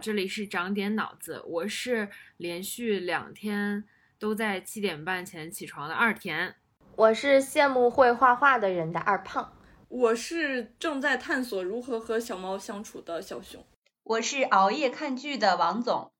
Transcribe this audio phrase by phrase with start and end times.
[0.00, 2.08] 这里是长点脑子，我是
[2.38, 3.84] 连续两天
[4.18, 6.54] 都在七点半前起床的二田，
[6.96, 9.52] 我是羡慕会画画的人的二胖，
[9.88, 13.62] 我是正在探索如何和小猫相处的小熊，
[14.04, 16.10] 我是熬夜看剧的王总。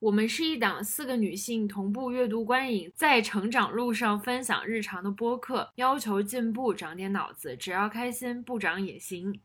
[0.00, 9.40] 我们是一档四个女性同步阅读观影，在成长路上分享日常的播客，要求进步，长点脑子，只要开心，不长也行。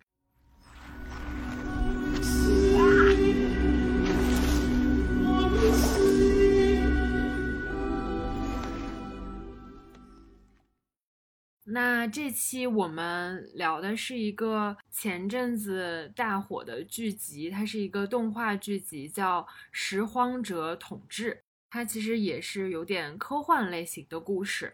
[11.71, 19.41] 那这期我们聊的是一个前阵子大火的剧集，它是一个动画剧集，叫
[19.71, 21.31] 《拾荒者统治》。
[21.69, 24.73] 它其实也是有点科幻类型的故事。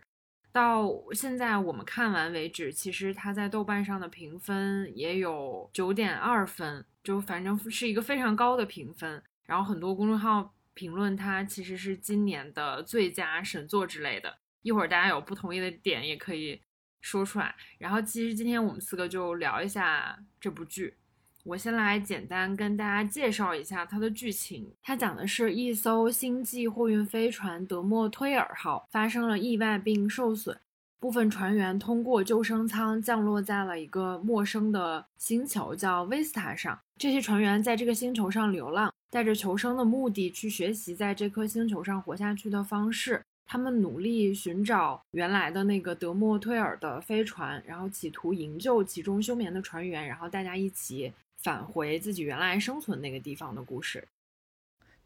[0.53, 9.22] 到现在我们看完为止，其实它在豆瓣上的评分也有九点二分，就反正是一个非常高的评分。
[9.44, 14.38] 然后很多公众号评论它其实是今年的最佳神作之类的。
[14.62, 16.62] 一会儿大家有不同意的点也可以。
[17.06, 20.95] 说出来，然后其实今天我们四个就聊一下这部剧。
[21.44, 24.73] 我先来简单跟大家介绍一下它的剧情。
[24.81, 30.58] 它讲的是一艘星际货运飞船德莫忒尔号发生了意外并受损，
[31.00, 36.80] 部分船员通过救生舱降落在了一个陌生的星球，叫威斯塔上。
[36.97, 43.23] 这些船员在这个星球上流浪，带着求生的目的去学习在这颗星球上活下去的方式。
[43.45, 54.07] 他们努力寻找原来的那个德莫忒尔的飞船，然后企图营救其中休眠的船员，然后大家一起返回自己原来生存那个地方的故事。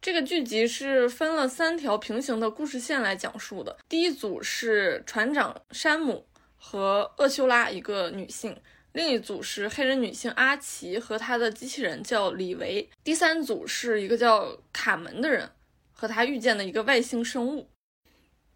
[0.01, 3.77] 这个剧集是分了三条平行的故事线来讲述的。
[3.89, 8.53] 第一组是船长山姆和厄修拉，一个女性；
[8.93, 15.51] 另一组是黑人女性阿奇和她的机器人叫李维；第三组是一个叫卡门的人
[15.91, 17.67] 和他遇见的一个外星生物。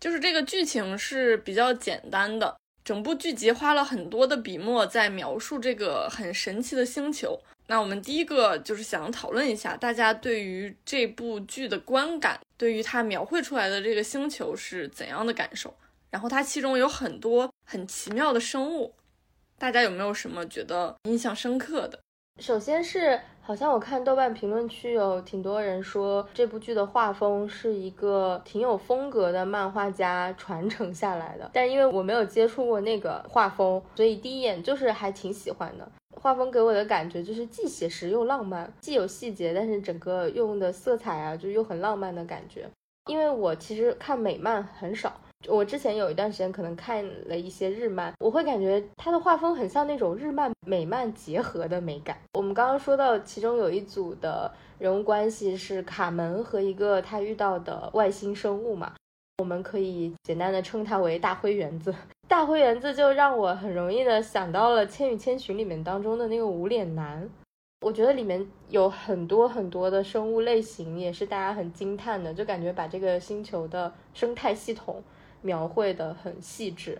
[0.03, 7.39] 就是这个剧情是比较简单的，整部剧集花了很多的笔墨在描述这个很神奇的星球。
[7.67, 15.73] 那我们第一个就是想讨论一下大家对于这部剧的观感，对于它描绘出来的这个星球是怎样的感受？
[16.09, 18.93] 然后它其中有很多很奇妙的生物，
[19.57, 21.97] 大家有没有什么觉得印象深刻的？
[22.39, 23.19] 首先是。
[23.45, 35.85] 好像我看豆瓣评论区有挺多人说这部剧的画风是一个挺有风格的漫画家传承下来的，但因为我没有接触过那个画风，所以第一眼就是还挺喜欢的。
[36.15, 42.65] 画风给我的感觉就是既写实又浪漫，既有细节，但是整个用的色彩啊，就又很浪漫的感觉。
[43.07, 45.19] 因为我其实看美漫很少。
[45.47, 52.17] 我之前有一段时间可能看了一些日漫，我会感觉它的画风很像那种日漫美漫结合的美感。
[52.33, 58.93] 我们刚刚说到其中有一组的人物关系是卡门和一个他遇到的外星生物嘛，
[59.39, 61.93] 我们可以简单的称它为大灰原子。
[62.27, 67.29] 大灰原子就让我很容易的想到了《千与千寻》里面当中的那个无脸男。
[67.81, 75.03] 我觉得里面有很多很多的生物类型也是大家很惊叹的，就感觉把这个星球的生态系统。
[75.43, 76.99] 描绘的很细致，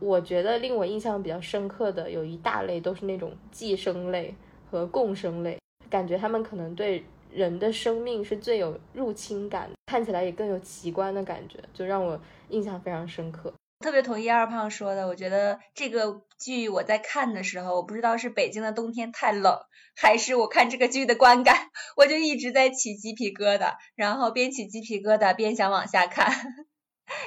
[0.00, 4.34] 我觉得令我印象比较深刻的有一大类都是那种寄生类
[4.68, 5.58] 和共生类，
[5.88, 13.52] 感觉他们可能对人的生命是最有入侵感，看起来也更有奇观的感觉，就让我印象非常深刻。
[13.80, 19.58] 特别同意二胖说的，我觉得这个剧我在看的时候，我不知道是北京的冬天太冷，
[19.96, 21.56] 还是我看这个剧的观感，
[21.98, 26.32] 我就一直在起鸡皮疙瘩，然后边起鸡皮疙瘩边想往下看。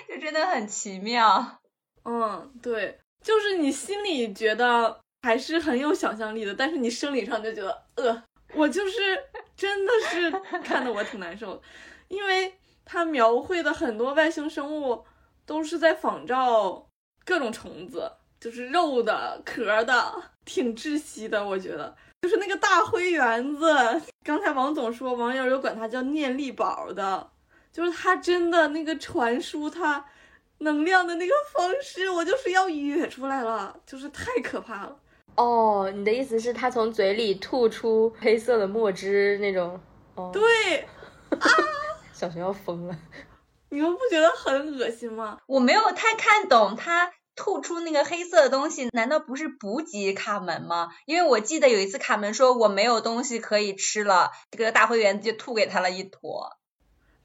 [0.07, 1.59] 就真的很奇妙，
[2.03, 9.17] 嗯，对，就是你心里觉得还是很有想象力的，但是你生理上就觉得，呃，我就是
[9.55, 10.31] 真的是
[10.61, 11.61] 看得我挺难受的，
[12.07, 12.53] 因为
[12.85, 15.03] 他描绘的很多外星生物
[15.45, 16.87] 都是在仿照
[17.25, 21.43] 各种虫子，就是肉的、壳的，挺窒息的。
[21.43, 27.31] 我觉得，就是那个大灰原子，刚才王总说网友有管它叫念力宝的。
[27.75, 30.05] 就是他真的那个传输他
[30.59, 34.97] 能量的那个方式，我就是要哕出来了，就是太可怕了。
[35.35, 39.77] 哦，你的意思是，他从嘴里吐出黑色的墨汁那种？
[40.15, 40.87] 哦，对，
[41.37, 41.47] 啊，
[42.13, 42.97] 小熊要疯了。
[43.67, 45.39] 你们不觉得很恶心吗？
[45.45, 50.91] 我没有太看懂他吐出那个黑色的东西，难道不是补给卡门吗？
[51.05, 56.55] 因为我记得有一次卡门说我没有东西可以吃了，这个大灰原子就吐给他了一坨。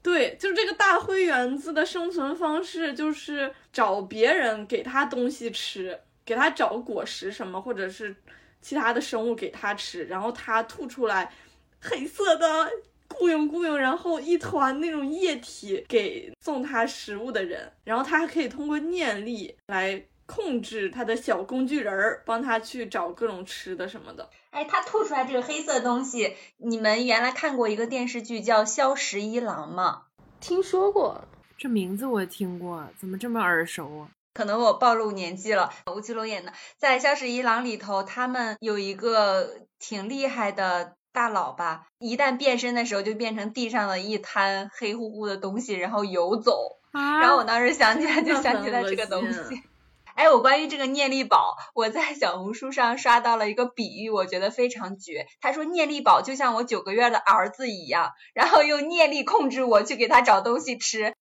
[0.03, 8.15] 对，就是这个大灰原子的生存方式，就是找别人给他东西吃，给他找果实什么，或者是
[8.61, 11.31] 其他的生物给他吃，然后他吐出来
[11.79, 12.69] 黑色的
[13.07, 24.29] 固雇佣雇佣，然后一团那种液体给送他食物的人，然后他还可以通过念力来控制他的小工具人儿，帮他去找各种吃的什么的。
[24.51, 30.03] 哎，他吐出来这个黑色东西，你们原来看过一个电视剧叫《萧十一郎》吗？
[30.39, 31.25] 听说过，
[31.57, 34.09] 这名字我听过，怎么这么耳熟啊？
[34.33, 35.69] 可能我暴露年纪了。
[35.93, 39.49] 吴奇隆演的，在《萧十一郎》里头，他们有一个
[39.79, 46.77] 挺厉害的大佬吧，一旦变身的时候，就变成地上的一滩黑乎乎的东西，然后游走。
[46.93, 49.61] 啊然后我当时想起来，就想起来这个东西。
[50.15, 55.25] 哎，我关于这个念力宝，我在小红书上刷到了一个比喻，我觉得非常绝。
[55.39, 61.13] 他说念力宝就像我九个月的儿子一样，然后用念力控制我去给他找东西吃。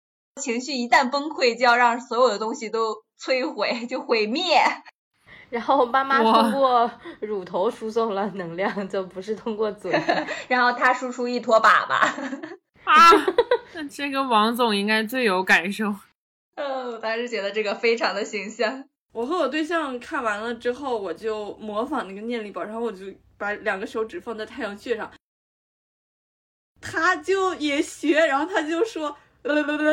[0.41, 4.61] 情绪一旦崩溃，就要让所有的东西都摧毁，就毁灭。
[5.49, 6.89] 然后妈妈通过
[7.19, 9.91] 乳头输送了能量，就不是通过嘴。
[10.47, 11.93] 然后他输出一坨粑粑。
[12.85, 13.11] 啊，
[13.73, 15.93] 那这个王总应该最有感受。
[16.59, 18.83] 嗯，我当时觉得这个非常的形象。
[19.13, 23.05] 我和我对象看完了之后，我就模仿那个念力宝，然后我就
[23.37, 25.09] 把两个手指放在太阳穴上，
[26.81, 29.07] 他就也学，然后他就说，
[29.43, 29.87] 呃呃呃，我当时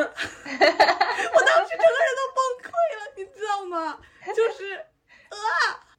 [0.50, 4.00] 整个人都崩溃了，你知道吗？
[4.34, 5.38] 就是啊，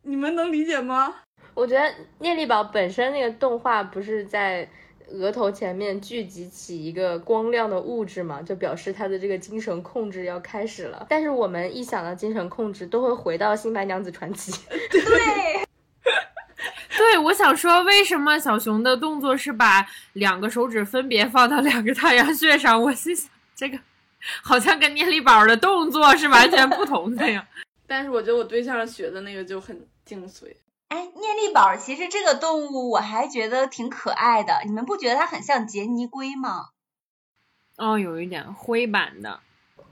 [0.02, 1.22] 你们能理解吗？
[1.54, 4.69] 我觉得念力宝本身那个动画不是在
[5.09, 11.06] 额头前面聚集起一个光亮的物质嘛，就表示他的这个精神控制要开始了。
[11.09, 14.51] 但是我们一想到精神控制，都会回到《新白娘子传奇》。
[14.92, 15.68] 对，
[16.98, 22.81] 对，我想说，为什么小熊的动作是把两个手指分别放到两个太阳穴上？
[22.81, 23.80] 我心想，这个
[24.42, 27.48] 好像跟念力宝的动作是完全不同的呀。
[27.88, 30.54] 但是我觉得我对象学的那个就很精髓。
[30.89, 36.69] 哎，念力宝其实这个动物我还觉得挺可爱的，你们不觉得它很像杰尼龟吗？
[37.78, 39.39] 哦，有一点灰版的，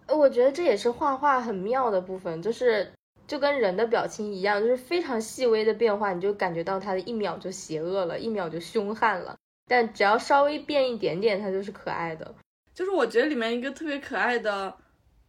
[0.08, 2.94] 我觉得这也是画画很妙的部分，就是
[3.28, 9.36] 就跟人的表情一样，就是非常细微的变化，你就感觉到它的一秒就邪恶了，一秒就凶悍了。
[9.68, 12.34] 但只要稍微变一点点，它就是可爱的。
[12.74, 14.76] 就是我觉得里面一个特别可爱的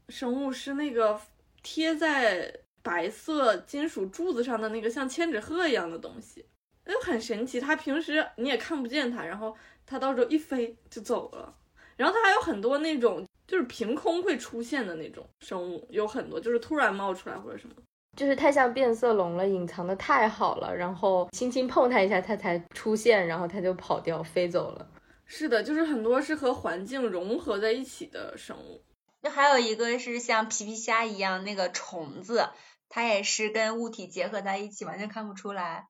[0.08, 1.20] 生物是那个
[1.62, 2.52] 贴在
[2.86, 6.46] 白色金属柱子上的那个像千纸鹤一样的东西，
[6.84, 7.58] 那就很神奇。
[7.58, 11.52] 它平时你也看不见它，然后它到时候一飞就走了。
[11.96, 17.74] 然后它还有很多那种就是凭空会出现的那种生物，有很多就是突然冒出来或者什么。
[18.16, 24.88] 就是太像变色龙了，隐藏的太好了，然后轻轻碰它一下，它才出现，然后它就跑掉飞走了。
[25.26, 28.80] 是的，就是很多是和环境融合在一起的生物。
[29.22, 32.48] 那还有一个是像皮皮虾一样那个虫子，
[32.96, 35.86] 它也是跟物体结合在一起，完全看不出来。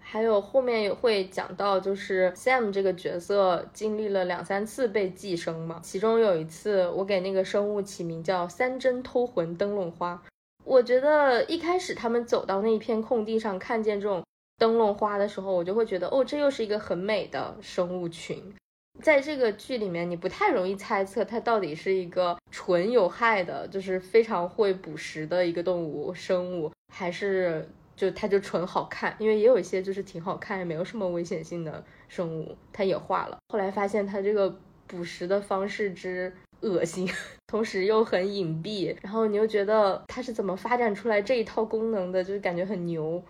[0.00, 10.22] 还有后面也会讲到，就是 Sam 这个角色经历了两三次被寄生嘛，其中有一次我给那个生物起名叫三针偷魂灯笼花。
[10.64, 14.24] 我觉得一开始他们走到那一片空地上，看见这种
[14.56, 18.54] 灯笼花的时候，我就会觉得，哦，这又是一个很美的生物群。
[19.02, 29.14] 在这个剧里面，你不太容易猜测它到底是一个纯有害的，就是非常会捕食的一个动物生物，还是就它就纯好看。
[29.18, 33.38] 因为也有一些就是挺好看，也没有什么危险性的生物，它也画了。
[33.48, 34.54] 后来发现它这个
[34.86, 37.08] 捕食的方式之恶心，
[37.46, 43.22] 同时又很隐蔽，然后你又觉得它是怎么发展出来这一套功能的，就是感觉很牛。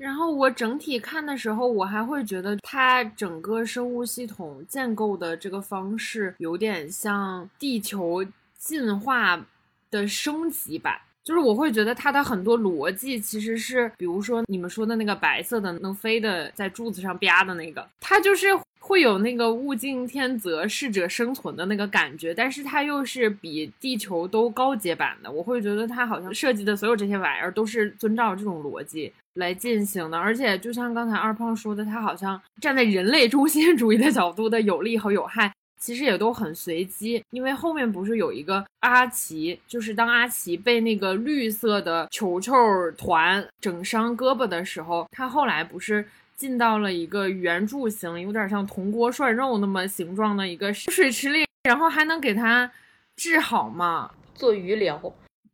[0.00, 8.24] 然后我整体看的时候，我还会觉得它整个生物系统建构的这个方式有点像地球
[8.56, 9.44] 进化
[9.90, 10.98] 的升级版。
[11.22, 18.46] 就是我会觉得它的很多逻辑其实是，比如说你们说的那个白色的能飞的在柱子上啪的那个，它就是
[18.90, 25.30] 会有那个物竞天择、适者生存的那个感觉，但是它又是比地球都高阶版的。
[25.30, 35.52] 我会觉得它好像设计的所有这些玩意儿都是遵照这种逻辑来进行的，而且就像刚才二胖说的，它好像站在人类中心主义的角度的有利和有害。
[35.78, 42.52] 其实也都很随机，因为后面不是有一个阿奇，就是当阿奇被那个绿色的球球
[42.98, 46.06] 团整伤胳膊的时候，他后来不是
[46.40, 52.72] 进到了一个圆柱形，有点像铜锅涮肉那么形状的一个水池里，然后还能给它
[53.14, 54.10] 治好吗？
[54.32, 54.98] 做鱼疗，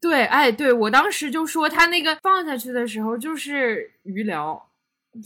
[0.00, 4.68] 对，哎，对我当时就说他那个放下去的时候就是鱼疗，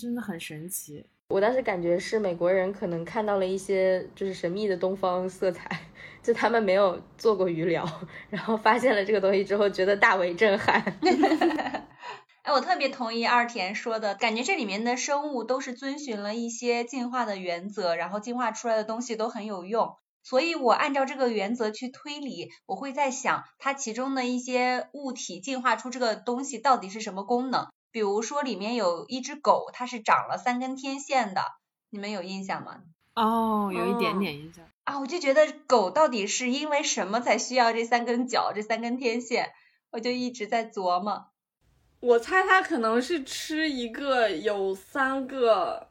[0.00, 1.04] 真的很神奇。
[1.28, 5.68] 我当时感觉是美国人可能看到了一些就是神秘的东方色彩，
[6.22, 7.86] 就他们没有做过鱼疗，
[8.30, 10.82] 然后发现了这个东西之后，觉得大为震撼。
[12.50, 19.95] 哎，我特别同意二田说的，感觉这里面的生物都是遵循了一些进化的原则，然后进化出来的东西都很有用。
[20.25, 27.69] 所以我按照这个原则去推理，我会在想它其中的一些物体进化出这个东西到底是什么功能。
[27.92, 31.42] 比如说里面有一只狗，它是长了三根天线的，
[31.88, 32.80] 你们有印象吗？
[33.14, 39.52] 哦，有一点点印象啊，我就觉得狗到底是因为什么才需要这三根脚、这三根天线，
[39.92, 41.26] 我就一直在琢磨。
[42.00, 45.88] 我猜它可能是吃一个有三个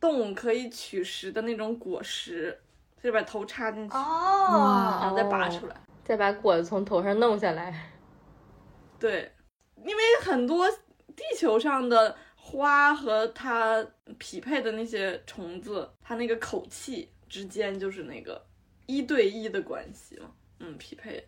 [0.00, 2.60] 洞可以取食的那种果实，
[3.02, 7.90] 就把头插进去，哦，然后再拔出来，再把果子从头上弄下来。
[8.98, 9.32] 对，
[9.76, 13.84] 因为很多地球上的花和它
[14.18, 18.40] 匹配的那些虫子，它那个口气之间就是那个
[18.86, 21.26] 一对一的关系嘛，嗯，匹配。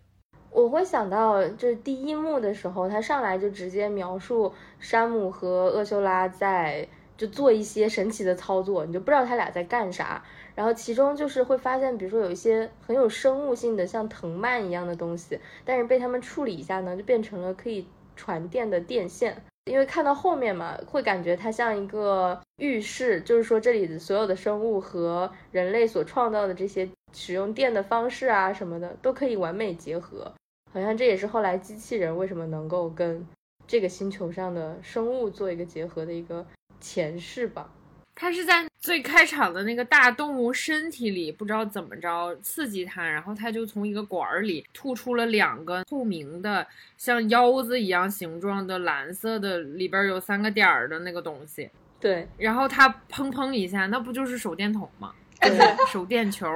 [0.57, 10.25] 我会想到，就是第一幕的时候，他上来就直接描述山姆和厄修拉在就做一些神奇的操作，你就不知道他俩在干啥。
[10.55, 17.87] 然后其中就是会发现，比如说有一些很有生物性的，像藤蔓一样的东西，但是被他们处理一下呢，就变成了可以
[18.17, 19.37] 传电的电线。
[19.71, 30.33] 因为看到后面嘛，会感觉它像一个浴室，就是说这里的所有的生物和人类所创造的这些使用电的方式啊什么的，都可以完美结合。
[30.77, 33.27] 好像这也是后来机器人为什么能够跟
[33.67, 36.47] 这个星球上的生物做一个结合的一个
[36.79, 37.73] 前世吧。
[38.15, 46.67] 它是在最开场的那个大动物身体里，不知道怎么着刺激它，然后它就从一个管儿里吐出了两个透明的
[46.99, 51.71] 像腰子一样形状的蓝色的，里边有三个点儿的那个东西。
[51.99, 55.15] 对，然后它砰砰一下，那不就是手电筒吗？
[55.41, 55.59] 对，
[55.91, 56.47] 手电球。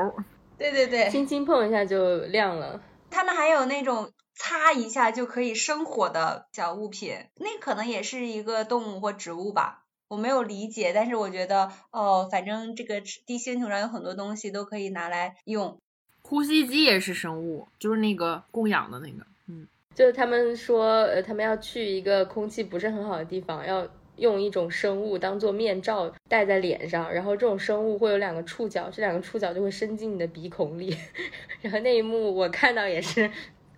[0.59, 2.79] 对对对，轻轻碰一下就亮了。
[3.11, 15.79] 他们还有那种擦一下就可以生火的小物品，那可能也是一个动物或植物吧，我没有理解，但是我觉得哦，反正这个地星球上有很多东西都可以拿来用。
[16.23, 23.87] 呼吸机也是生物，就是那个供氧的那个，嗯，就是他们说，呃，他们要去一个空气不是很好的地方，要
[24.21, 30.95] 用一种生物当做面罩戴在脸上，然后这种生物会有两个触角，这两个触角就会伸进你的鼻孔里。
[31.63, 33.31] 然后那一幕我看到也是，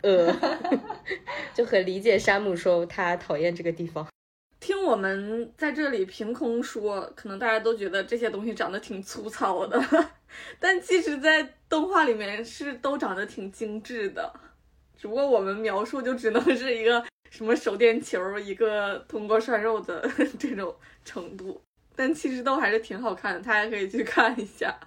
[0.02, 0.34] 呃，
[1.54, 4.06] 就很理解山姆说他讨厌这个地方。
[4.58, 9.80] 听我们在这里凭空说，可能大家都觉得这些东西长得挺粗糙的，
[10.60, 14.32] 但其实，在动画里面是都长得挺精致的。
[14.96, 20.06] 只不过我们描述就只能是一个什么手电球，一个铜锅涮肉的
[20.38, 21.58] 这种程度，
[21.96, 24.78] 但其实都还是挺好看的，大家可以去看一下。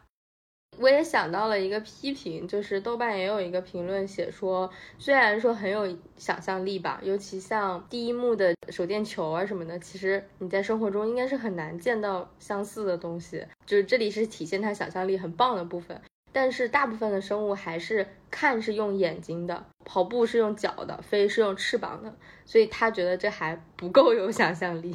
[0.78, 16.00] 我也想到了一个批评，就是豆瓣也有一个评论写说，虽然说很有想象力吧，尤其像第一幕的手电球啊什么的，其实你在生活中应该是很难见到相似的东西，就是这里是体现他想象力很棒的部分。
[16.36, 22.14] 但是大部分的生物还是看是用眼睛的，跑步是用脚的，飞是用翅膀的，
[22.44, 24.94] 所以他觉得这还不够有想象力。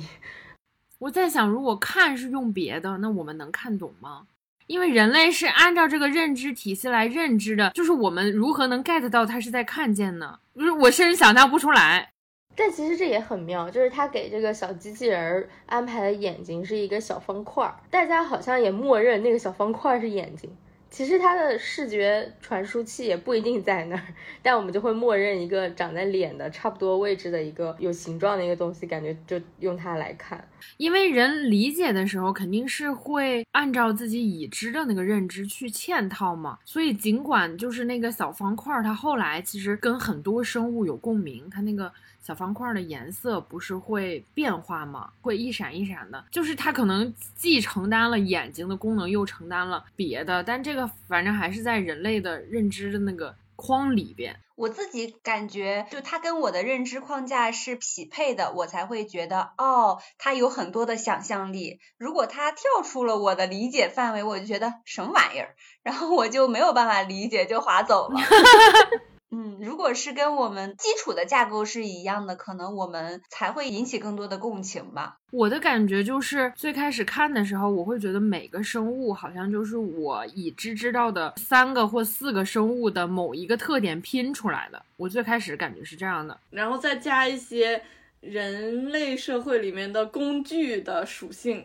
[0.99, 4.27] 我在想，如果看是用别的，那我们能看懂吗？
[4.67, 10.41] 因为人类是按照这个认知体系来认知的，就是我们如何能 get 到他是在看见呢？
[10.55, 12.13] 就是我甚至想象不出来。
[12.55, 20.55] 但其实这也很妙，就是他给这个小机器人安排的眼睛是一个小方块，大家好像也默认那个小方块是眼睛。
[20.91, 24.03] 其实它的视觉传输器也不一定在那儿，
[24.43, 30.45] 但我们就会默认一个长在脸的差不多位置的一个有形状的一个东西，感觉就用它来看。
[30.77, 41.93] 因为人理解的时候肯定是会按照自己已知的那个认知去嵌套嘛，所以尽管就是那个小方块，它后来其实跟很多生物有共鸣，它那个。
[42.21, 45.11] 小方块的颜色不是会变化吗？
[45.21, 54.39] 会一闪一闪的，就是它可能既承担了眼睛的功能，又承担了别的，但这个反正还是在人类的认知的那个框里边。
[54.57, 61.81] 我自己感觉，就它跟我的认知框架是匹配的，我才会觉得，哦，它有很多的想象力。
[61.97, 68.21] 如果它跳出了我的理解范围，我就觉得什么玩意儿， 然后我就没有办法理解，就划走了。
[69.33, 75.19] 嗯，如果是跟我们基础的架构是一样的，可能我们才会引起更多的共情吧。
[75.31, 84.83] 我的感觉就是最开始看的时候，我会觉得每个生物好像就是我已知知道的三个或四个生物的某一个特点拼出来的。
[84.97, 87.81] 我最开始感觉是这样的，然后再加一些
[88.21, 91.65] 人类社会里面的工具的属性，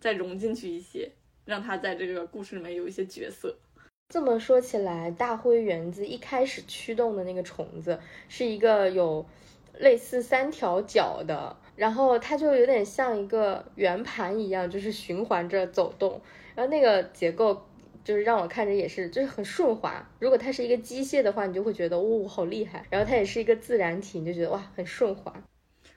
[0.00, 1.12] 再融进去一些，
[1.44, 3.54] 让它在这个故事里面有一些角色。
[4.12, 9.24] 这么说起来，大灰原子一开始驱动的那个虫子是一个有
[9.78, 16.20] 类似三条脚的然后它就有点像一个圆盘一样，就是循环着走动。
[16.54, 17.58] 然后那个结构
[18.04, 20.06] 就是让我看着也是，就是很顺滑。
[20.18, 22.84] 如果它是一个机械的话，你就会觉得哦，好厉害。
[22.90, 25.32] 然后它也是一个自然体，你就觉得哇，很顺滑。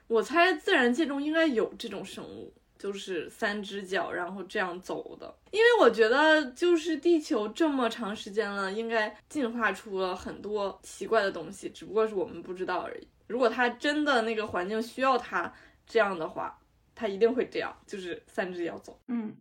[0.08, 5.38] 我猜自然界中应该有这种生物，就是三只脚然后这样走的。
[5.50, 13.08] 因为我觉得就是地球这么长时间了，应该进化出了很多奇怪的东西，只不过是我们不知道而已。
[13.26, 15.52] 如果它真的那个环境需要它
[15.86, 16.58] 这样的话，
[16.94, 19.00] 它一定会这样，就是三只脚走。
[19.08, 19.36] 嗯。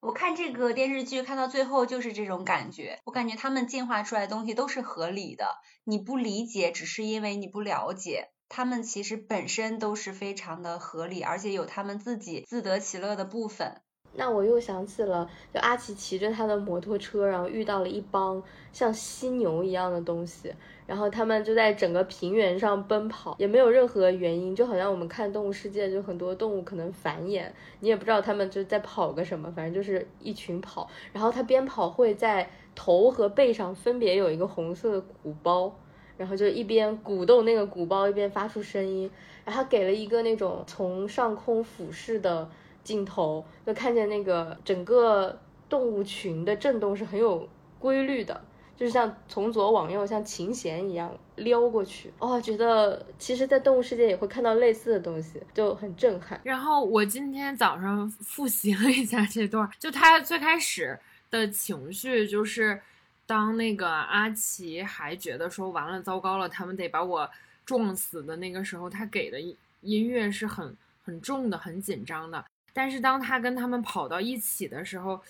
[0.00, 5.44] 我看这个电视剧看到最后就是这种感觉，我感觉他们进化出来的东西都是合理的。
[5.82, 13.80] 你不理解，只是因为你不了解，他们其实本身都是非常的合理，而且有他们自己自得其乐的部分。
[14.14, 20.52] 那我又想起了，就阿奇骑着他的摩托车，然后遇到了一帮像犀牛一样的东西。
[20.86, 27.50] 然后他们就在整个平原上奔跑，也没有任何原因，就好像我们看动物世界，就很多动物可能繁衍，
[27.80, 30.88] 你也不知道他们就在跑个什么，反正就是一群跑。
[31.12, 35.78] 然后它边跑会在头和背上分别有一个红色的鼓包，
[36.18, 39.10] 然后就一边鼓动那个鼓包，一边发出声音。
[39.46, 42.50] 然后给了一个那种从上空俯视的
[42.84, 47.48] 镜头，就看见那个整个动物群的震动是很有
[47.78, 48.38] 规律的。
[48.76, 56.40] 就是像从左往右，像琴弦一样撩过去哦，觉得其实，在动物世界也会看到类似的东西，就很震撼。
[56.44, 60.96] 然后我今天早上复习了一下这段，就他最开始
[61.28, 62.80] 的情绪，就是
[63.28, 67.30] 当那个阿奇还觉得说完了，糟糕了，他们得把我
[67.66, 69.38] 撞死的那个时候，他给的
[69.82, 72.42] 音乐是很很重的，很紧张的。
[72.72, 75.20] 但是当他跟他们跑到一起的时候，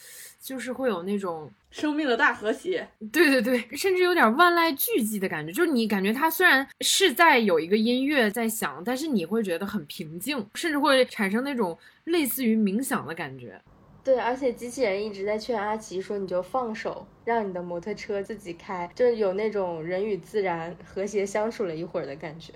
[0.40, 2.86] 就是会有那种生命的大和谐。
[3.10, 5.52] 对对对，甚至有点万籁俱寂的感觉。
[5.52, 13.60] 就是你感觉他虽然是在有一个音乐在响，但是你会觉得很平静，甚至会产生那种类似于冥想的感觉。
[14.08, 22.54] 对，而且机器人一直在劝阿奇说：“你就放手，让你的摩托车自己开。”就是有那种人与自然和谐相处了一会儿的感觉。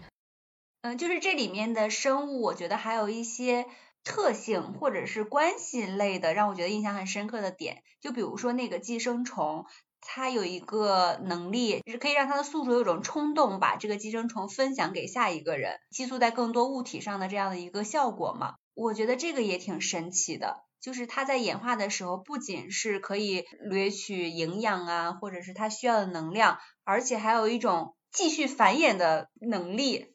[0.80, 3.66] 嗯，就是这里面的生物，我觉得还有一些。
[4.04, 9.64] 特性或者是关系类的，让我觉得印象很深刻的点，就比如说那个寄生虫，
[10.00, 18.56] 它有一个能力，是可以让它的宿主有种冲动，把这个寄生虫分享给下一个人，寄宿在更多物体上的这样的一个效果嘛。
[18.74, 30.12] 我觉得这个也挺神奇的，就是它在演化的时候，不仅是可以掠取营养啊，或者是它需要的能量，而且还有一种继续繁衍的能力。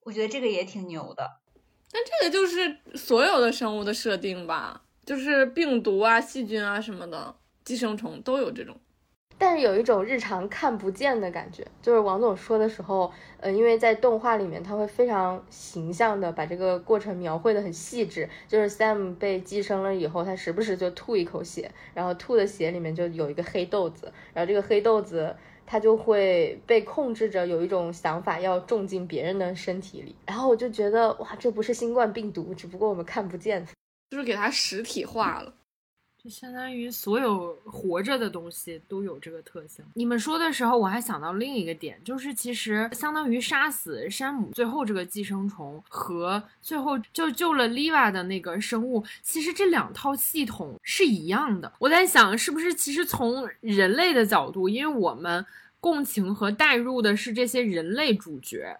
[0.00, 1.40] 我觉得这个也挺牛的。
[1.92, 8.80] 那这个就是所有的生物的设定吧，就是病毒啊、细菌啊什么的，寄生虫都有这种。
[9.38, 25.34] 但是有一种日常看不见的感觉，就是王总说的时候，呃，因为在动画里面他会非常形象的把这个过程描绘的很细致，就是 Sam 被寄生了以后，他时不时就吐一口血，然后吐的血里面就有一个黑豆子，然后这个黑豆子。
[25.68, 33.66] 他就会被控制着，有一种想法要种进别人的身体里，然后我就觉得哇，这不是新冠病毒，只不过我们看不见，
[34.08, 35.52] 就是给它实体化了，
[36.28, 39.84] 相当于所有活着的东西都有这个特性。
[39.94, 51.72] 你们说的时候，我还想到另一个点，就是其实相当于杀死山姆最后这个寄生虫和最后就救了 Liva 的那个生物，其实这两套系统是一样的。
[51.78, 55.44] 我在想，是不是其实从人类的角度，因为我们。
[55.78, 58.76] 共情和代入的是这些人类主角，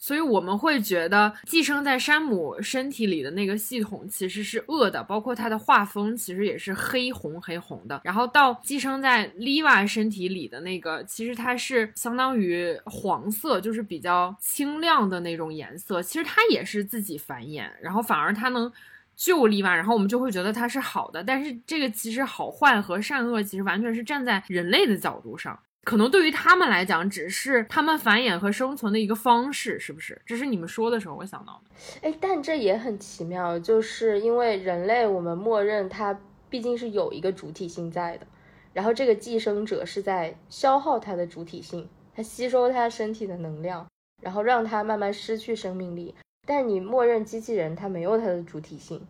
[0.00, 8.00] 所以我们会觉得寄生在山姆身体里的那个系统其实是恶的，包括它的画风其实也是黑红黑红的。
[8.02, 16.02] 然后到寄生在丽娃身体里的那个，其实它是相当于黄色，就是比较清亮的那种颜色。
[16.02, 18.72] 其实它也是自己繁衍，然后反而它能
[19.14, 21.22] 救丽娃然后我们就会觉得它是好的。
[21.22, 25.60] 但是这个其实好坏和善恶其实完全是站在人类的角度上。
[25.82, 30.20] 可能对于他们来讲，只是他们繁衍和生存的一个方式，是不是？
[30.26, 32.08] 这是你们说的时候我想到的。
[32.08, 38.26] 哎，但这也很奇妙，就是因为人类，我们默认它毕竟是有一个主体性在的，
[38.74, 43.86] 然后这个寄生者是在消耗它的主体性，它吸收它身体的能量，
[44.22, 46.14] 然后让它慢慢失去生命力。
[46.46, 49.00] 但你默认机器人它没有它的主体性，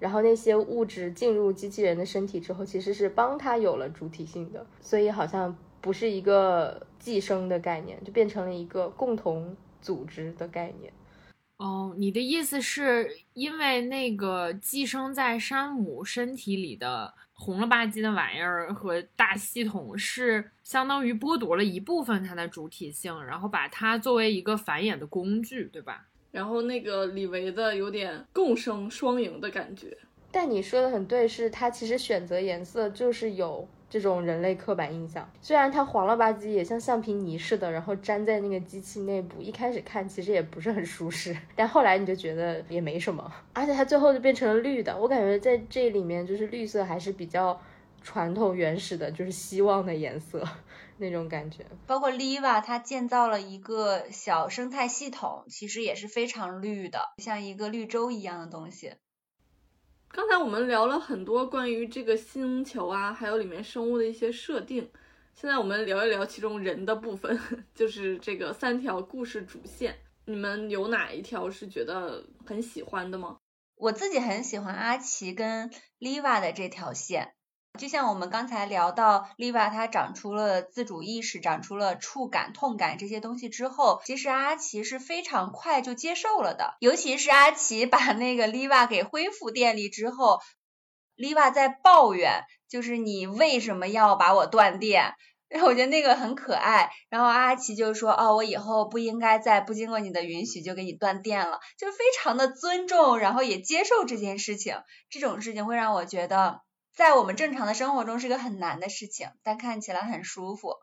[0.00, 5.56] 然后那些物质进入机器人的身体之后，其实是帮它有了主体性的，所以好像。
[5.86, 10.92] 不是一个寄生的概念，就变成了一个共同组织的概念。
[11.58, 26.08] 哦，你的意思是因为那个寄生在山姆身体里的红了吧唧的玩意儿和大系统，是相当于剥夺了一部分它的主体性，然后把它作为一个繁衍的工具，对吧？
[26.32, 29.96] 然后那个李维的有点共生双赢的感觉。
[30.32, 35.28] 但你说的很对，是他其实选择颜色就是有这种人类刻板印象。
[35.40, 43.32] 虽然它黄了吧唧，也像橡皮泥似的，然后粘在那个机器内部，一开始看其实也不是很舒适， 但后来你就觉得也没什么。
[43.52, 47.60] 而且它最后就变成了绿的，我感觉在这里面就是绿色还是比较
[48.02, 50.42] 传统原始的，就是希望的颜色
[50.98, 51.64] 那种感觉。
[51.86, 58.94] 包括 Liva，它建造了一个小生态系统，其实也是非常绿的，像一个绿洲一样的东西。
[60.16, 64.90] 刚才我们聊了很多关于这个星球啊，还有里面生物的一些设定。
[65.34, 67.38] 现在我们聊一聊其中人的部分，
[67.76, 73.36] 就是这个三条故事主线，你们有哪一条是觉得很喜欢的吗？
[73.74, 77.34] 我自己很喜欢阿奇跟 Liva 的这条线。
[77.76, 86.76] 就像我们刚才聊到，Liva 她长出了自主意识，长出了触感、痛感这些东西之后，其实阿奇是非常快就接受了的。
[86.80, 90.40] 尤其是阿奇把 那个 Liva 给恢复电力之后
[91.16, 95.14] ，Liva 在抱怨，就是你为什么要把我断电？
[95.48, 96.90] 然后我觉得那个很可爱。
[97.08, 104.76] 然后阿奇就说：“哦，我以后不应该在不经过你的允许就给你断电了。”就非常的尊重，然后也接受这件事情。
[105.08, 106.65] 这种事情会让我觉得。
[106.96, 110.78] 在我们正常的生活中是个很难的事情，但看起来很舒服。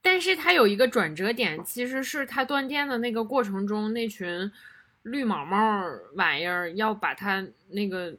[0.00, 4.50] 但是它有一个转折点，其实是它断电的那个过程中，那群
[5.02, 8.16] 绿毛毛玩意儿要把它那个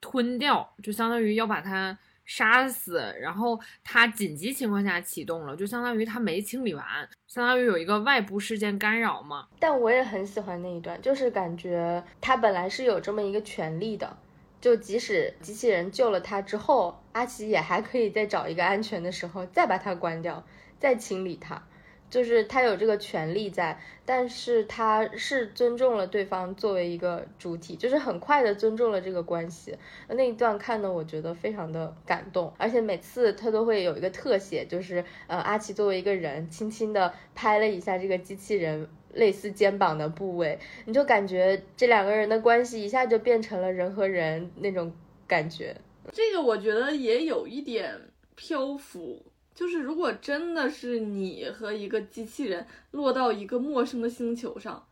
[0.00, 3.14] 吞掉，就相当于要把它杀死。
[3.20, 6.84] 然后它紧急情况下启动了，就相当于它没清理完，
[7.28, 9.46] 相当于有一个外部事件干扰嘛。
[9.60, 14.18] 但我也很喜欢那一段，就是感觉它本来是有这么一个权利的。
[14.64, 20.42] 就即使机器人救了他之后，阿奇也还可以再找一个安全的时候再把它关掉，
[20.78, 21.62] 再清理它。
[22.08, 29.76] 就是他有这个权利在，但是他是尊重了对方作为一个主体，就是很快的尊重了这个关系。
[30.08, 38.88] 那一段看的我觉得非常的感动，而且每次他都会有一个特写，就是呃阿奇作为一个人，轻轻的拍了一下这个机器人。
[39.14, 44.92] 类似肩膀的部位，你就感觉这两个人的关系一下就变成了人和人那种
[45.26, 45.76] 感觉。
[46.12, 47.98] 这个我觉得也有一点
[48.34, 49.24] 漂浮，
[49.54, 54.86] 就是如果真的是你和一个机器人落到一个陌生的星球上，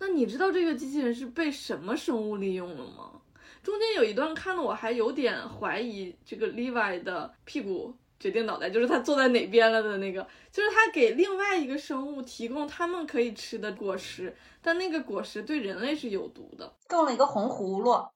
[0.00, 3.20] 那你知道这个机器人是被什么生物利用了吗？
[3.62, 7.94] 中间有一段看的我还有点怀疑这个 Levi 的屁股。
[8.18, 18.08] 决定脑袋就是他坐在哪边了的那个，就是他给另外一个生物提供他们可以吃的果实，但那个果实对人类是有毒的，种了一个红葫芦。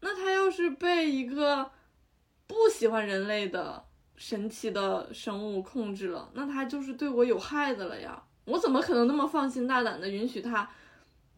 [0.00, 1.70] 那他要是被一个
[2.46, 3.84] 不喜欢人类的
[4.16, 8.22] 神奇的生物控制了，那他就是对我有害的了呀！
[8.46, 10.68] 我怎么可能那么放心大胆的允许他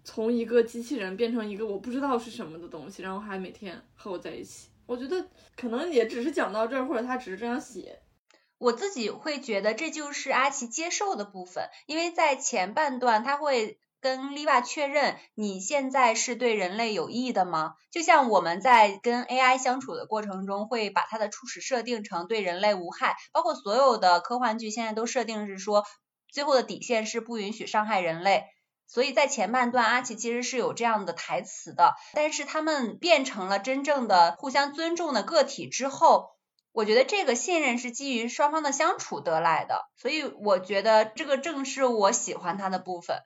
[0.03, 4.69] 从一个机器人变成一个我不知道是什么的东西，然后还每天和我在一起？
[4.87, 8.01] 我觉得可能也只是讲到这儿，或者他只是这样写。
[8.59, 17.75] 我自己会觉得这就是阿奇接受的部分，因为在前半段他会跟丽娃确认你现在是对人类有益的吗？
[17.91, 25.85] 就像我们在跟 AI 相处的过程中，会把它的初始设定成对人类无害，包括所有的科幻剧现在都设定是说
[26.31, 28.45] 最后的底线是不允许伤害人类。
[28.93, 36.33] 所以在前半段，阿奇其实是有这样的台词的，但是他们变成了真正的互相尊重的个体之后，
[36.73, 43.23] 我觉得这个信任是基于双方的相处得来的，所以我觉得这个正是我喜欢他的部分，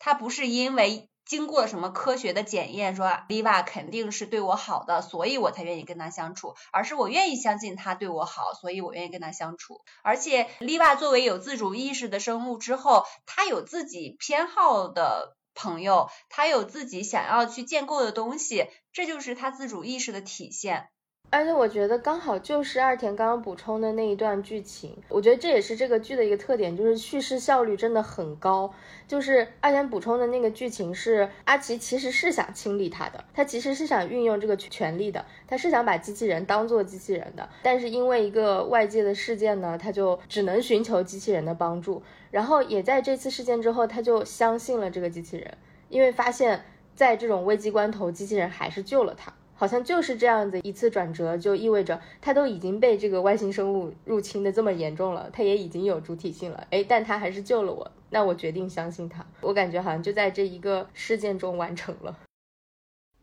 [0.00, 1.08] 他不是因为。
[1.24, 9.80] 经过什么科学的检验，说丽娃肯定是对我好的，所以我才愿意跟他相处，而是我愿意相信他对我好，所以我愿意跟他相处。
[10.02, 20.88] 而且丽娃作为有自主意识的生物之后，他有自己偏好的朋友，他有自己想要去建构的东西，这就是他自主意识的体现。
[21.34, 28.72] 而且我觉得刚好就是二田刚刚补充的那一段剧情，我觉得这也是这个剧的一个特点，就是叙事效率真的很高。
[29.08, 42.00] 就是二田补充的那个剧情是阿奇其实是想清理他的，他其实是想运用这个权利的，他是想把机器人当做机器人的，但是因为一个外界的事件呢，他就只能寻求机器人的帮助。
[42.30, 49.34] 然后也在这次事件之后，他就相信了这个机器人，因为发现在这种危机关头，机器人还是救了他。
[49.54, 59.24] 好像就是这样子一次转折，就意味着他都已经被这个外星生物入侵的这么严重了，他也已经有主体性了，哎，但他还是救了我，那我决定相信他。
[59.40, 62.18] 我感觉好像就在这一个事件中完成了。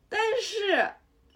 [0.07, 0.89] 但是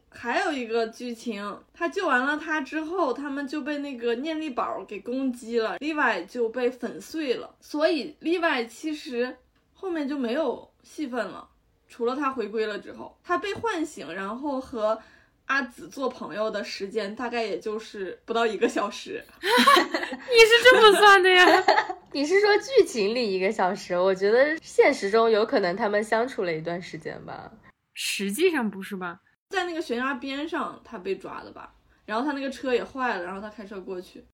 [0.10, 9.38] 还有一个剧情，他救完了他之后，他们就被那个念力宝给攻击了，Levi 就被粉碎了，所以 Levi 其实
[9.74, 11.50] 后面就没有戏份了。
[11.88, 15.02] 除了他回归了之后，他被唤醒，然后和
[15.46, 19.24] 阿紫做朋友的时间大概也就是不到一个小时。
[19.42, 21.46] 你是这么算的呀？
[22.12, 23.98] 你是说剧情里一个小时？
[23.98, 27.52] 我觉得现实中有可能他们相处了一段时间吧。
[27.94, 29.20] 实际上不是吧？
[29.50, 31.76] 在那个悬崖边上，他被抓的吧？
[32.06, 34.26] 然后他那个车也坏了，然后他开车过去。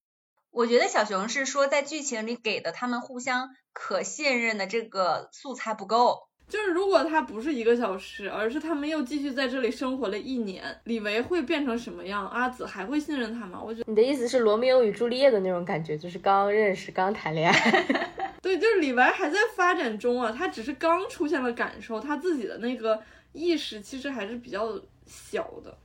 [0.49, 6.27] 我觉得小熊是说，在剧情里给的他们互相可信任的这个素材不够。
[6.51, 12.27] 就是如果他不是一个小时，而是他们又继续在这里生活了一年，李维会变成什么样？
[12.27, 13.61] 阿紫还会信任他吗？
[13.65, 17.85] 我觉得你的意思是罗密欧与朱丽叶的那种感觉，就是刚认识、刚谈恋爱。
[18.43, 25.77] 对，就是李维还在发展中啊，他只是刚出现了感受，他自己的那个意识其实还是比较小的。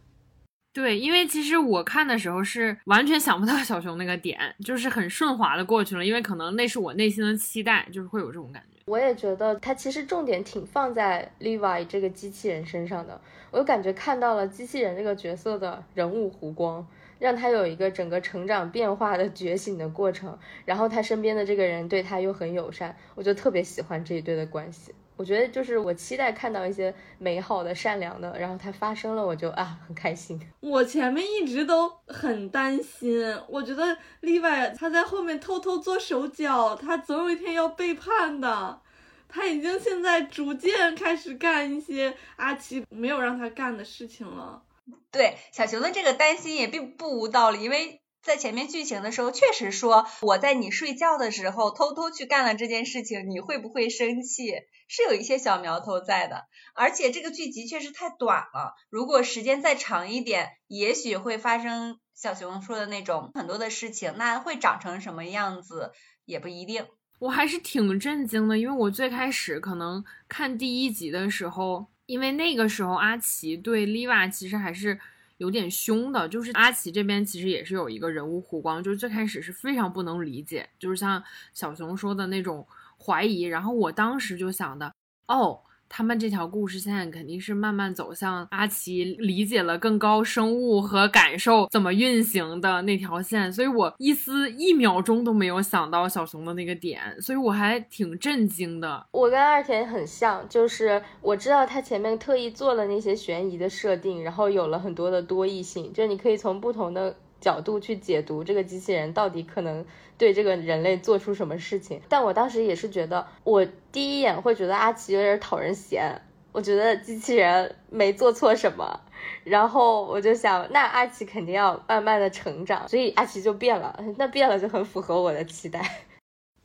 [0.77, 8.83] 对，因为其实我看的时候是完全想不到小熊那个点，就是很顺滑的过去了，因为可能那是我内心的期待，就是会有这种感觉。
[8.85, 13.19] 我也觉得他其实重点挺放在 Levi 这个机器人身上的，
[13.51, 16.87] 我就感觉看到了机器人这个角色的人物弧光，
[17.19, 24.93] 让他有一个整个成长变化的觉醒的过程，然后他身边的这个人对他又很友善，我就特别喜欢这一对的关系。
[25.17, 30.41] 我觉得就是我期待看到一些美好的、善良的，然后它发生了，我就啊很开心。
[30.61, 38.81] 我前面一直都很担心，我觉得例外他在后面偷偷做手脚，他总有一天要背叛的。
[39.29, 44.63] 他已经现在逐渐开始干一些阿奇没有让他干的事情了。
[45.11, 48.01] 对小熊的这个担心也并不无道理，因为。
[48.27, 54.51] 在前面剧情的时候，确实说我在你睡觉的时候偷偷去干了这件事情，你会不会生气？
[54.89, 56.47] 是有一些小苗头在的。
[56.75, 64.15] 而且这个剧集确实太短了，如果时间再长一点，也许会发生小熊说的那种很多的事情。
[64.17, 65.93] 那会长成什么样子
[66.25, 66.85] 也不一定。
[67.21, 74.99] 我还是挺震惊的，因为我最开始可能看第一集的时候，因为那个时候阿奇对丽娃其实还是。
[75.39, 81.23] 有点凶的，就是阿奇这边其实也是有一个人物弧光，就是最开始是非常不能理解，就是像
[81.53, 82.67] 小熊说的那种
[82.99, 84.95] 怀疑，然后我当时就想的，
[85.29, 85.61] 哦。
[85.89, 99.07] 他们这条故事线肯定是慢慢走向阿奇理解了更高生物和感受怎么运行的那条线，所以我一丝一秒钟都没有想到小熊的那个点，所以我还挺震惊的。
[99.13, 109.85] 我跟二田很像，就是我知道他前面特意做了那些悬疑的设定，然后有了很多的多异性，就你可以从不同的角度去解读这个机器人到底可能。
[110.19, 112.01] 对这个人类做出什么事情？
[112.09, 116.23] 但我当时也是觉得，我第一眼会觉得阿奇有点讨人嫌。
[116.53, 118.99] 我觉得机器人没做错什么，
[119.45, 124.03] 然后我就想，那阿奇肯定要慢慢的成长，所以阿奇就变了。
[124.17, 125.83] 那变了就很符合我的期待。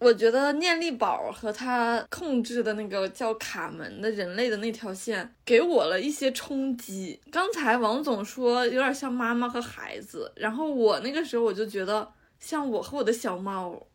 [0.01, 7.21] 我觉得念力宝和他控制的那个叫卡门的人类的那条线，给我了一些冲击。
[7.31, 12.11] 刚才王总说有点像妈妈和孩子，然后我那个时候我就觉得。
[12.39, 13.85] 像我和我的小猫，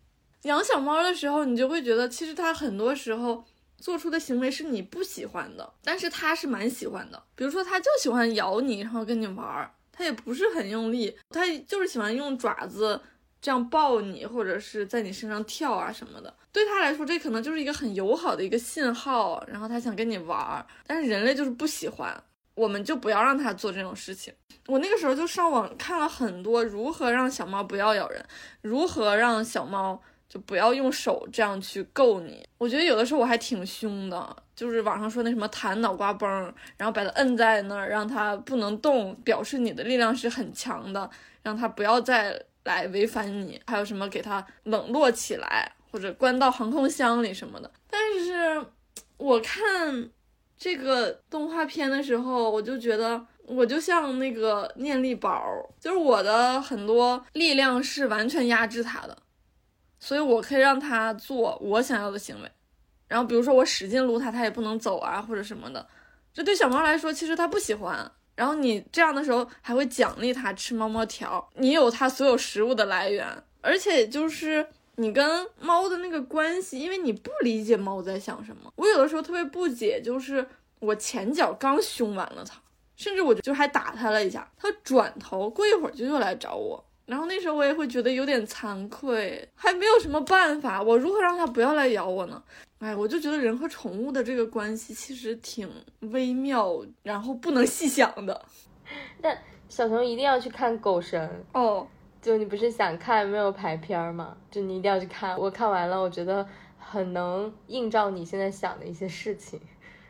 [0.43, 3.45] 养小猫的时候，你就会觉得，其实它很多时候
[3.77, 7.21] 做出的行为是你不喜欢的，但是它是蛮喜欢的。
[7.35, 13.01] 比如说，它就喜欢咬你，然后跟你玩儿，它也不是很用力，它就是喜欢用爪子
[13.47, 16.35] 这样抱你，或者是在你身上跳啊什么的。
[16.51, 22.21] 对它来说，这可能就是一个很友好的一个信号，然后它想跟你玩儿，但是人类就是不喜欢。
[22.57, 24.35] 我们就不要让它做这种事情。
[24.67, 28.21] 我那个时候就上网看了很多如何让小猫不要咬人，
[28.63, 32.45] 如何让小猫就不要用手这样去够你。
[32.59, 36.29] 我觉得有的时候我还挺凶的，就是网上说那什么弹脑瓜崩，
[36.77, 41.09] 然后把它摁在那儿，让它不能动，表示你的力量是很强的，
[41.45, 43.59] 让它不要再来违反你。
[43.67, 47.71] 还有什么给它冷落起来，或者关到航空箱里什么的。
[47.89, 48.67] 但是
[49.17, 50.11] 我看。
[50.59, 55.45] 这个动画片的时候，我就觉得我就像那个念力宝，
[55.79, 59.15] 就是我的很多力量是完全压制他的，
[60.01, 62.51] 所以我可以让他做我想要的行为。
[63.07, 65.87] 然后比如说我使劲撸他，他也不能走啊，或者什么的。
[66.33, 68.11] 这对小猫来说，其实它不喜欢。
[68.37, 73.27] 然后你这样的时候还会奖励它吃猫猫条，你有它所有食物的来源，
[73.61, 74.65] 而且就是。
[74.99, 78.73] 你跟猫的那个关系，因为你不理解猫在想什么。
[78.77, 80.47] 我有的时候特别不解，就是
[80.79, 82.59] 我前脚刚凶完了它，
[82.97, 86.83] 甚至我就还打它了一下，它转头过一会儿就又来找我。
[87.05, 92.43] 然后那时候我也会觉得有点惭愧，还没有什么办法，我如何让它不要来咬我呢？
[92.79, 95.69] 哎，我就觉得人和宠物的这个关系其实挺
[96.01, 98.45] 微妙，然后不能细想的。
[99.23, 99.37] 但
[99.69, 101.87] 小熊一定要去看狗神哦。
[102.23, 104.37] 就你不是想看没有排片吗？
[104.51, 105.39] 就你一定要去看。
[105.39, 106.45] 我看完了，我觉得
[106.77, 109.61] 很能映照你现在想的一些事情。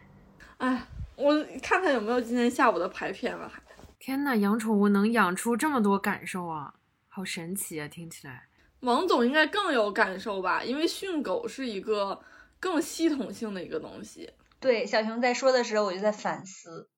[0.57, 3.53] 哎，我看看有没有今天下午的排片了。
[3.99, 6.73] 天呐，养宠物能养出这么多感受啊，
[7.09, 7.87] 好神奇啊！
[7.87, 8.49] 听起来，
[8.81, 10.65] 王总应该更有感受吧？
[10.65, 12.19] 因为训狗是一个
[12.61, 14.33] 更系统性的一个东西。
[14.61, 16.89] 对，小熊在说的时候，我就在反思，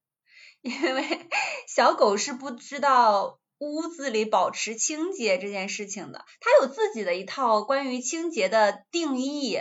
[0.61, 1.29] 因为
[1.67, 9.61] 小狗是不知道屋子里保持清洁这件事情的，它有自己的一套关于清洁的定义。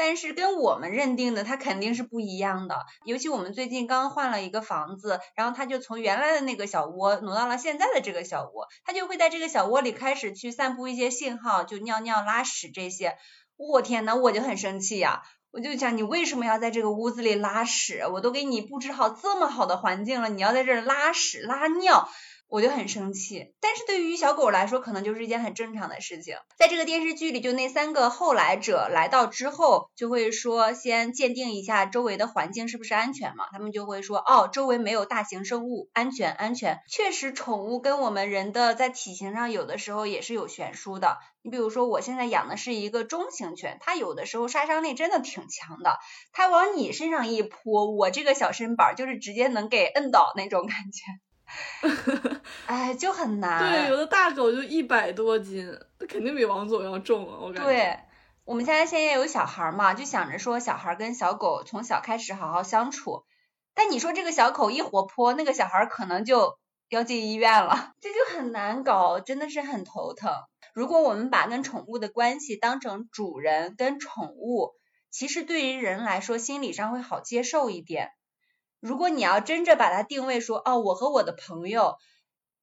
[0.00, 13.16] 但是跟我们认定的它肯定是不一样的，尤其我们最近刚换了一个房子，然后它就从原来的那个小窝挪到了现在的这个小窝，它就会在这个小窝里开始去散布一些信号，就尿尿、拉屎这些。
[13.56, 18.02] 我天呐，我就很生气呀，我就想你为什么要在这个屋子里拉屎？
[18.12, 22.08] 我都给你布置好这么好的环境了，你要在这儿拉屎拉尿。
[22.48, 26.36] 我就很生气，但是对于小狗来说，可能就是一件很正常的事情。
[26.56, 33.44] 在这个电视剧里，就那三个后来者来到之后，就会说先鉴定一下周围的环境是不是安全嘛。
[33.52, 36.80] 他们就会说，哦，周围没有大型生物，安全安全。
[36.88, 41.18] 确实，宠物跟我们人的在体型上有的时候也是有悬殊的。
[41.42, 45.98] 你比如说，我现在养的是一个中型犬，它有的时候杀伤力真的挺强的，
[46.32, 51.27] 它往你身上一扑，我这个小身板就是直接能给摁倒那种感觉。
[52.66, 53.72] 哎，就很难。
[53.72, 55.66] 对，有的大狗就一百多斤，
[55.98, 57.38] 那肯定比王总要重啊！
[57.40, 57.64] 我感觉。
[57.64, 57.98] 对，
[58.44, 63.24] 我们家现在有小孩嘛，就想着说小孩跟小狗从小开始好好相处。
[63.74, 66.58] 但你说这个小狗一活泼，那个小孩可能就
[66.88, 70.32] 要进医院了， 这就很难搞，真的是很头疼。
[70.74, 74.74] 如果我们把跟宠物的关系当成主人跟宠物，
[75.10, 78.10] 其实对于人来说心理上会好接受一点。
[78.80, 81.96] 如果你要真正把它定位说，哦，我和我的朋友，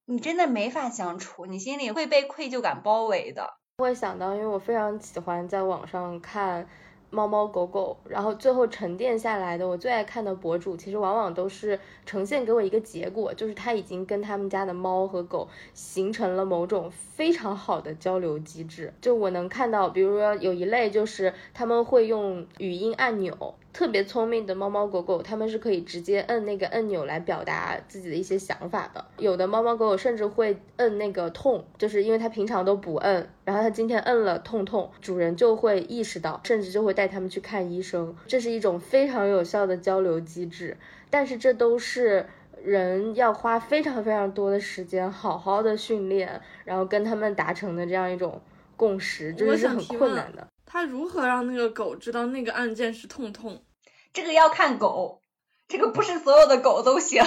[0.06, 3.56] 你真的没法相处，你心里会被愧疚感包围的。
[3.78, 6.70] 会想到，因为我非常喜欢在网上看
[7.10, 18.94] 猫猫狗狗，然后最后沉淀下来的我最爱看的博主，其实往往都是呈现给我一个结果，就是他已经跟他们家的猫和狗形成了某种非常好的交流机制。
[19.02, 23.56] 就我能看到，比如说有一类就是他们会用语音按钮。
[23.76, 29.04] 特别聪明的猫猫狗狗，它们是可以直接摁那个按钮来表达自己的一些想法的。
[29.18, 38.16] 有的猫猫狗狗甚至会摁那个痛，就是因为它平常都不摁，然后它今天摁了痛痛，主人就会意识到，甚至就会带它们去看医生。
[38.26, 40.78] 这是一种非常有效的交流机制，
[41.10, 42.26] 但是这都是
[42.64, 48.42] 人要花非常非常多的时间，好好的训练，然后跟他们达成的这样一种
[48.78, 50.48] 共识，这是很困难的。
[50.76, 53.64] 他如何让那个狗知道那个按键是痛痛？
[54.12, 55.22] 这个要看狗，
[55.70, 57.24] 这个不是所有的狗都行。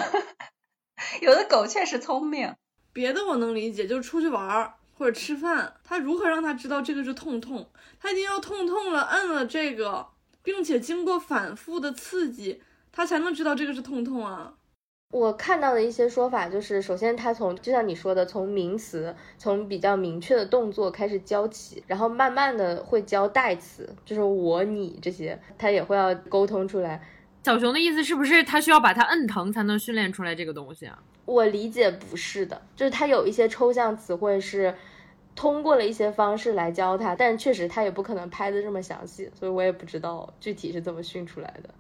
[1.23, 2.55] 有的狗确实聪明，
[2.93, 7.71] 别的我能理解，就是出去玩或者吃饭，他如何让他知道这个是痛痛？
[7.99, 10.09] 他一定要痛痛了，摁了这个，
[10.43, 14.58] 并且经过反复的刺激，他才能知道这个是痛痛啊。
[15.11, 27.03] 我看到的一些说法就是，首先他从就像你说的，从名词，从比较明确的动作开始教起，然后慢慢的会教代词，就是我、你这些，他也会要沟通出来。
[27.43, 31.03] 小熊的意思是不是他需要把它摁疼才能训练出来这个东西啊？
[31.25, 34.75] 我理解不是的，就是他有一些抽象词汇是
[35.35, 41.71] 通过了一些方式来教他，但确实他也不可能拍的这么详细，所以我也不知道具体是怎么训出来的。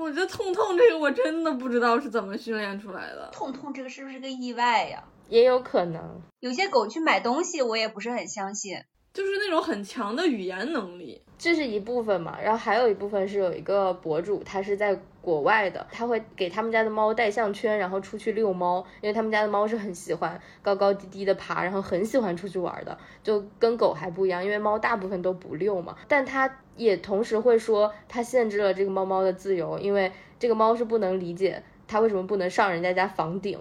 [0.00, 3.28] 我觉得痛痛这个我真的不知道是怎么训练出来的。
[3.30, 5.04] 痛痛这个是不是个意外呀？
[5.28, 6.20] 也有可能。
[6.40, 8.82] 有些狗去买东西，我也不是很相信。
[9.12, 12.38] 就是那种很强的语言能力，这是一部分嘛。
[12.40, 18.84] 然后还有一部分是有一个博主，他是在国外的，他会给他们家的猫戴项圈，然后出去遛猫。
[19.00, 24.44] 因为他们家的猫是很喜欢高高低低的爬，然后很喜欢出去玩的，就跟狗还不一样。
[24.44, 33.58] 因为猫大部分都不遛嘛，但他也同时会说，他限制了这个猫猫的自由，因为这个猫是不能理解它为什么不能上人家家房顶。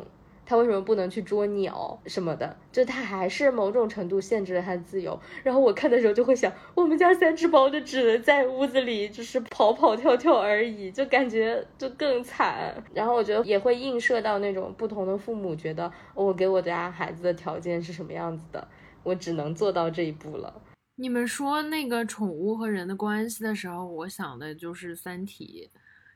[0.50, 2.58] 他为什么不能去捉鸟什么的？
[2.72, 5.18] 就他还是某种程度限制了他的自由。
[5.44, 12.74] 然后我看的时候就会想，我们家三只猫就只能在屋子里就是跑跑跳跳而已，就感觉就更惨。
[12.96, 18.68] 然后我觉得也会映射到那种不同的父母觉得我给我家孩子的条件是什么样子的，
[19.04, 20.52] 我只能做到这一步了。
[20.96, 25.70] 你们说那个宠物和人的关系的时候，我想的就是《三体》，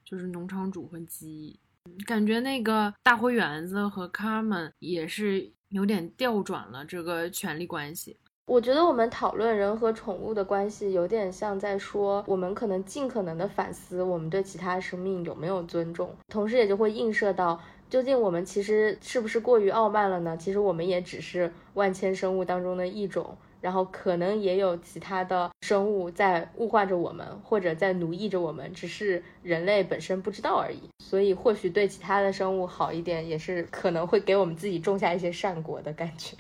[0.04, 1.60] 就是农场主和鸡。
[2.06, 8.18] 感觉那个大灰原子和卡门也是有点调转了这个权力关系。
[8.46, 20.36] 我觉得我们讨论人和宠物的关系，有点像在说，我们可能尽可能的反思我们对其他生命有没有尊重，同时也就会映射到，究竟我们其实是不是过于傲慢了呢？
[20.36, 23.38] 其实我们也只是万千生物当中的一种。
[23.64, 30.90] 然后可能也有其他的生物在物化着我们，或者在奴役着我们，只是人类本身不知道而已。
[31.02, 36.36] 所以或许对其他的生物好一点，也是可能会给我们自己种下一些善果的感觉。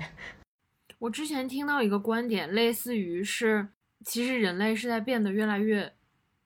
[0.99, 3.69] 我之前听到一个观点，类似于是，
[4.03, 5.93] 其实人类是在变得越来越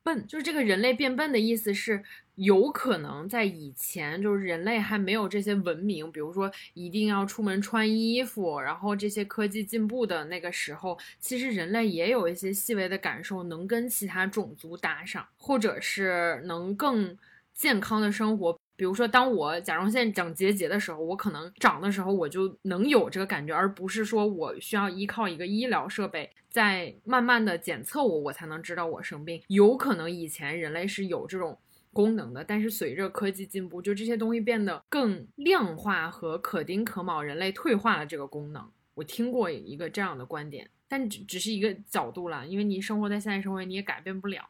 [0.04, 2.04] 笨，就是这个人类变笨的意思是，
[2.38, 17.18] 有可能在以前，就是人类还没有这些文明，比如说一定要出门穿衣服，然后这些科技进步的那个时候，其实人类也有一些细微的感受，能跟其他种族搭上，或者是能更
[17.54, 18.58] 健康的生活。
[18.76, 29.42] 比如说，当我甲状腺长结节的时候，我可能长的时候我就能有这个感觉，而不是说我需要依靠一个医疗设备在慢慢的检测我，我才能知道我生病。
[29.48, 31.58] 有可能以前人类是有这种
[31.98, 38.70] 功能的，但是随着科技进步，就这些东西变得更量化和可丁可卯，人类退化了这个功能。
[38.94, 44.48] 我听过一个这样的观点，但只只是一个角度啦，因为你生活在现代社会，你也改变不了。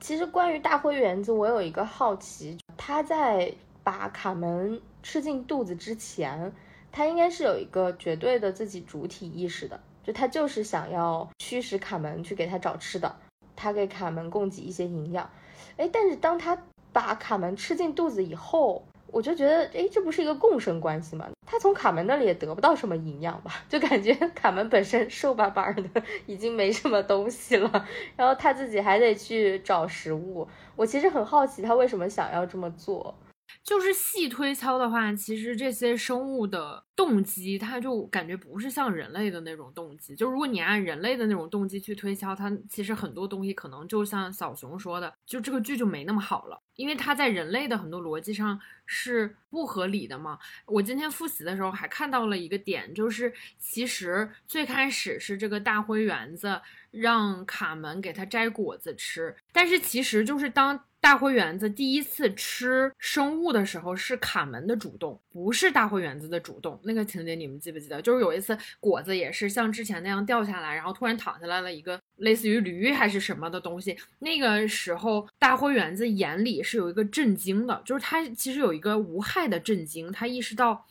[0.00, 6.52] 其实关于大灰原子，我有一个好奇，他在把卡门吃进肚子之前，
[6.92, 13.16] 他应该是有一个绝对的自己主体意识的，就他就是想要驱使卡门去给他找吃的，
[13.56, 15.28] 他给卡门供给一些营养。
[15.76, 16.56] 哎，但是当他
[16.94, 21.28] 把卡门吃进肚子以后，我就觉得，哎，这不是一个共生关系吗？
[21.44, 23.52] 他从卡门那里也得不到什么营养吧？
[23.68, 27.86] 就感觉 卡门本身瘦巴巴的，已经没什么东西了，
[28.16, 30.46] 然后他自己还得去找食物。
[30.76, 33.14] 我其实很好奇，他为什么想要这么做。
[33.62, 40.14] 就是细推敲的话，其实这些生物的动机，它就感觉不是像人类的那种动机。
[40.14, 50.38] 就如果你按人类的那种动机去推敲，它其实很多东西可能就像小熊说的，就这个剧就没那么好了，因为它在人类的很多逻辑上是不合理的嘛。
[50.66, 60.84] 我今天复习的时候还看到了一个点，就是其实最开始是这个大灰原子让卡门给他摘果子吃，但是其实就是当。
[61.04, 66.80] 大灰原子第一次吃生物的时候是卡门的主动，不是大灰原子的主动。
[66.82, 68.00] 那个情节你们记不记得？
[68.00, 73.94] 就是有一次果子也是像之前那样掉下来，然后突然躺下来了一个类似于驴还是什么的东西。
[74.20, 80.86] 那个时候大灰原子眼里是有一个震惊的，就是他其实有一个无害的震惊，他意识到，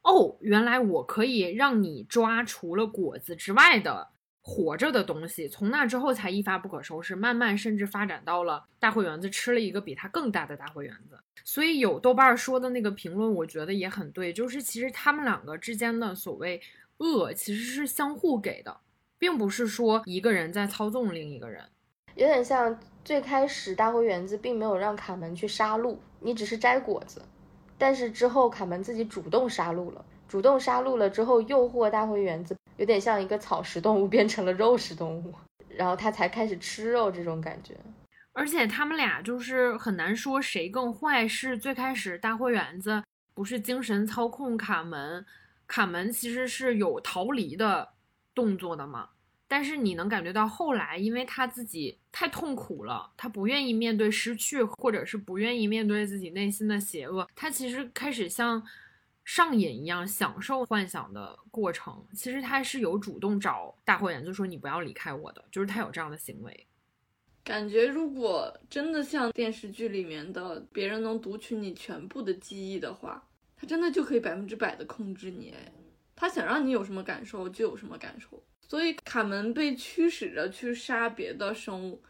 [0.00, 4.08] 哦，原来我可以让你抓除了果子之外的。
[4.48, 11.18] 活着的东西，从那之后才一发不可收拾，慢慢甚至发展到了大灰原子吃了一个比它更大的大灰原子。
[11.44, 16.58] 所以有豆瓣说的那个评论，我觉得也很对，就是其实他们两个之间的所谓
[16.96, 18.74] 恶，其实是相互给的，
[19.18, 21.62] 并不是说一个人在操纵另一个人。
[22.14, 27.20] 有点像最开始大灰原子并没有让卡门去杀戮，你只是摘果子，
[27.76, 32.56] 但是之后卡门自己主动杀戮了，主动杀戮了之后诱惑大灰原子。
[32.78, 35.34] 有点像一个草食动物变成了肉食动物，
[35.68, 37.76] 然后它才开始吃肉这种感觉。
[38.32, 41.26] 而且他们俩就是很难说谁更坏。
[41.26, 43.02] 是最开始大灰原子
[43.34, 45.26] 不是精神操控卡门，
[45.66, 47.88] 卡门其实是有逃离的
[48.32, 49.08] 动作的嘛。
[49.48, 58.64] 但是你能感觉到后来，因为他自己太痛苦了，他不愿意面对失去，或者是不愿意面对自己内心的邪恶，他其实开始像。
[59.28, 66.66] 上瘾一样享受幻想的过程，其实他是有主动找大灰原就说你不要离开我的，就是他有这样的行为。
[67.44, 73.22] 感觉如果真的像电视剧里面的，别人能读取你全部的记忆的话，
[73.54, 75.54] 他真的就可以百分之百的控制你。
[76.16, 78.42] 他想让你有什么感受就有什么感受。
[78.66, 82.02] 所以卡门被驱使着去杀别的生物，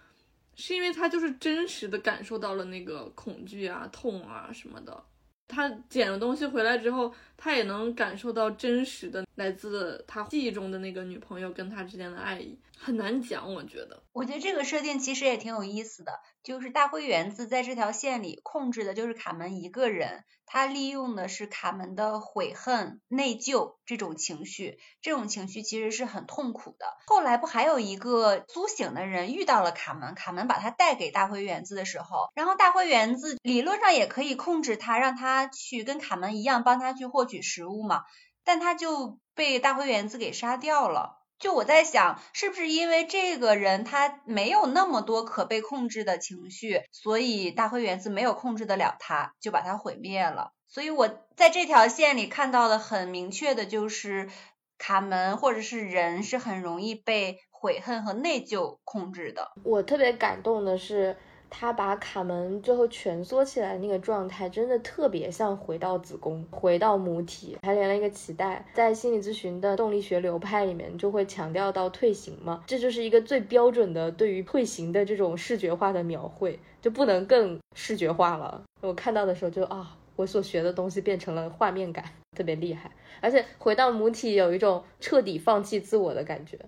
[0.55, 5.05] 是因为他就是真实的感受到了那个恐惧啊、痛啊什么的。
[5.49, 13.53] 他捡了东西回来之后，他也能感受到真实的来自他记忆中的那个女朋友跟他之间的爱意，很难讲。
[13.53, 20.25] 我觉得，我觉得这个设定其实也挺有意思的，就是大灰原子在这条线里控制的就是卡门一个人。
[20.45, 26.87] 他利用的是卡门的悔恨、内疚这种情绪，这种情绪其实是很痛苦的。
[27.07, 38.03] 后来不还有一个苏醒的人遇到了卡门，卡门把他带给大灰原子的时候，然后大灰原子理论上也可以控制他，让他去跟卡门一样帮他去获取食物嘛，
[38.43, 41.18] 但他就被大灰原子给杀掉了。
[41.39, 50.53] 就我在想，是不是因为这个人他没有那么多可被控制的情绪，所以大灰原子没有控制得了他，就把他毁灭了。
[50.67, 54.29] 所以我在这条线里看到的很明确的就是，
[54.77, 59.53] 卡门或者是人是很容易被悔恨和内疚控制的。
[59.65, 61.17] 我特别感动的是，
[61.51, 68.65] 他把卡门最后蜷缩起来那个状态，真的特别像回到子宫，回到母体，还连了一个脐带。
[68.75, 78.63] 在心理咨询的动力学流派里面，就会强调到退行嘛，这就是一个最标准的对于退行的这种视觉化的描绘，就不能更视觉化了。
[78.81, 82.05] 我看到的时候就啊，我所学的东西变成了画面感，
[82.37, 82.91] 特别厉害。
[83.21, 86.59] 而且回到母体有一种彻底放弃自我的感觉，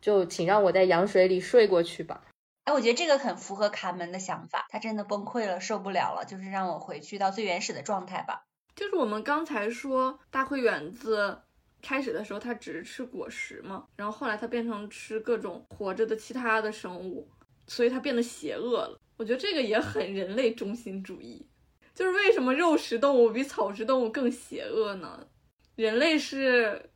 [0.00, 2.22] 就请让我在羊水里睡过去吧。
[2.66, 8.44] 哎，我觉得这个很符合卡门的想法，他真的崩溃了，受不了了，就是让我回去到最原始的状态吧。
[8.74, 11.42] 就是我们刚才说大灰原子
[11.80, 17.28] 开始的时候，它只是吃果实嘛，然后后来它变成吃各种活着的其他的生物，
[17.68, 19.00] 所以它变得邪恶了。
[19.16, 21.46] 我觉得这个也很人类中心主义，
[21.94, 25.28] 就是为什么肉食动物比草食动物更邪恶呢？
[25.76, 26.90] 人类是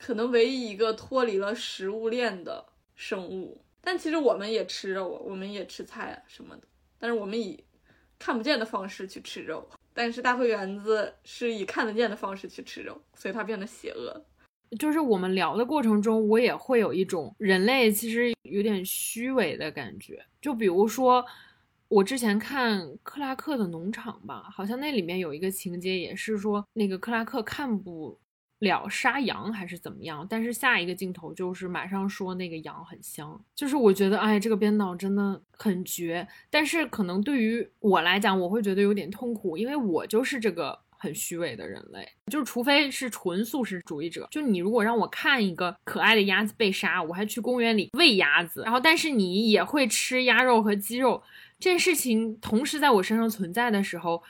[0.00, 2.66] 可能唯一一个脱离了食物链的
[2.96, 3.64] 生物。
[3.82, 6.62] 但其实我们也吃肉，我们也吃菜啊什么的，
[6.98, 7.62] 但是我们以
[8.18, 9.68] 看不见的方式去吃肉。
[9.92, 14.24] 但是大灰原子是以看得见的方式去吃肉，所以它变得邪恶。
[14.78, 20.24] 就是我们聊的过程中，我也会有一种人类其实有点虚伪的感觉。
[20.40, 21.22] 就比如说，
[21.88, 28.18] 我之前看克拉克的农场吧，好像那里面有一个情节，也是说那个克拉克看不。
[28.62, 30.26] 了杀羊还是怎么样？
[30.30, 36.26] 但是下一个镜头就是马上说那个羊很香，就是我觉得哎，这个编导真的很绝。
[36.48, 42.08] 但是可能对于我来讲，我会觉得有点痛苦，因为我就是这个很虚伪的人类。
[42.30, 51.20] 就是除非是纯素食主义者，就你如果让我看一个可爱的鸭子被杀，我还去公园里喂鸭子，然后但是你也会吃鸭肉和鸡肉，
[51.58, 54.22] 这件事情同时在我身上存在的时候，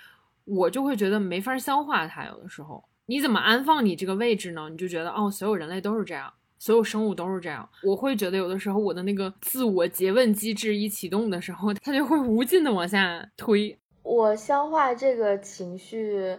[0.45, 2.25] 我就会觉得没法消化它。
[2.25, 2.83] 有的时候。
[3.13, 4.71] 你怎么安放你这个位置呢？
[4.71, 7.69] 你就觉得哦，所有人类都是这样，所有生物都是这样。
[7.83, 13.79] 我会觉得有的时候我的那个自我诘问机制一启动的时候，它就会无尽的往下推。
[14.03, 16.39] 我消化这个情绪，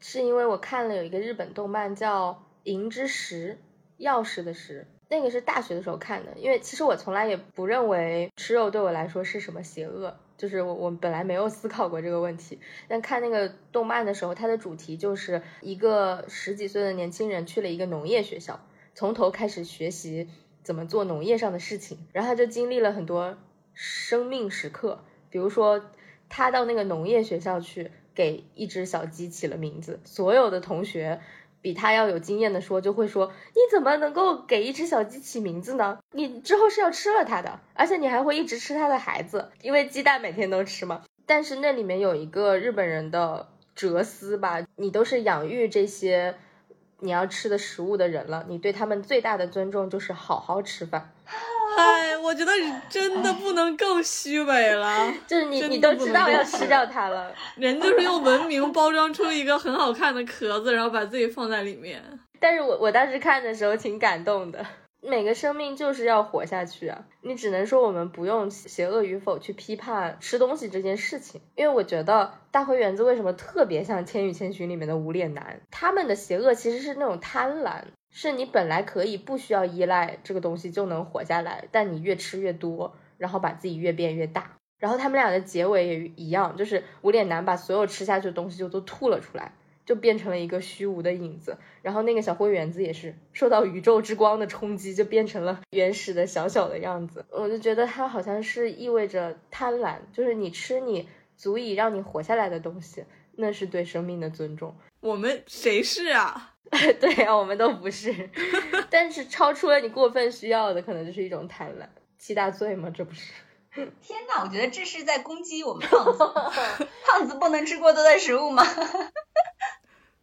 [0.00, 2.32] 是因为我看了有一个日本动漫叫
[2.62, 3.58] 《银之石》，
[4.02, 6.32] 钥匙的石，那个是大学的时候看的。
[6.38, 10.16] 因为其实我从来也不认为吃肉对我来说是什么邪恶。
[10.38, 12.58] 就是我我本来没有思考过这个问题，
[12.88, 18.60] 但看那个动漫的时候，它的主题就是一个十几岁的年轻人去了一个农业学校，
[18.94, 20.28] 从头开始学习
[20.62, 23.36] 怎么做农业上的事情，然后他就经历了很多
[23.74, 25.84] 生命时刻，比如说
[26.28, 31.20] 他到那个农业学校去给一只小鸡起了名字，所有的同学。
[31.68, 35.98] 比他要有经验的说，就会说你怎么能够给一只小鸡起名字呢？
[36.12, 41.02] 你之后是要吃了它的，而且你还会一直吃它的孩子，因为鸡蛋每天都吃嘛。
[41.26, 46.36] 但是那里面有一个日本人的哲思吧，你都是养育这些
[47.00, 51.12] 你要吃的食物的人了，你对他们最大的尊重就是好好吃饭。
[51.76, 52.52] 哎，我觉得
[52.88, 55.12] 真的不能更虚伪了。
[55.26, 62.02] 就是你，你都知道要吃掉它了，人就是用文明包装出一个很好看的壳子，然后把自己放在里面。
[62.40, 64.64] 但是我我当时看的时候挺感动的。
[65.00, 67.06] 每个生命就是要活下去啊！
[67.22, 77.84] 你只能说我们不用邪恶与否去批判吃东西这件事情，因为我觉得大灰原子为什么特别像《千与千寻》里面的无脸男，他们的邪恶其实是那种贪婪。
[78.10, 84.56] 是你本来可以不需要依赖这个东西就能活下来，但你越吃越多，然后把自己越变越大。
[84.78, 89.52] 然后他们俩的结尾也一样，就是无脸男把所有吃下去的东西就都吐了出来，
[89.88, 91.56] 就变成了一个虚无的影子。
[91.80, 97.24] 然后那个小灰原子也是受到宇宙之光的冲击，就变成了原始的小小的样子。
[97.30, 101.08] 我就觉得它好像是意味着贪婪，就是你吃你
[101.38, 104.76] 足以让你活下来的东西，那是对生命的尊重。
[105.00, 106.56] 我们谁是啊？
[107.00, 108.28] 对啊，我们都不是，
[108.90, 111.86] 但是超出了你过分需要的，可能就是一种贪婪，
[112.18, 112.90] 七大罪吗？
[112.94, 113.32] 这不是？
[114.02, 116.18] 天呐，我觉得这是在攻击我们胖子，
[117.06, 118.64] 胖子不能吃过多的食物吗？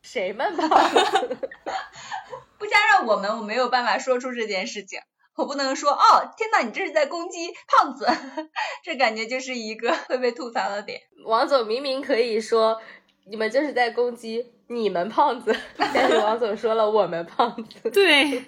[0.06, 0.70] 谁们胖？
[2.58, 5.00] 不加上我们，我没有办法说出这件事情，
[5.36, 8.08] 我不能说哦，天呐，你这是在攻击胖子，
[8.84, 11.02] 这感觉就是一个会被吐槽的点。
[11.26, 12.80] 王总明明可以说，
[13.26, 14.52] 你们就是在攻击。
[14.68, 17.92] 你们胖子， 但是王总说了我们胖子。
[17.92, 18.44] 对，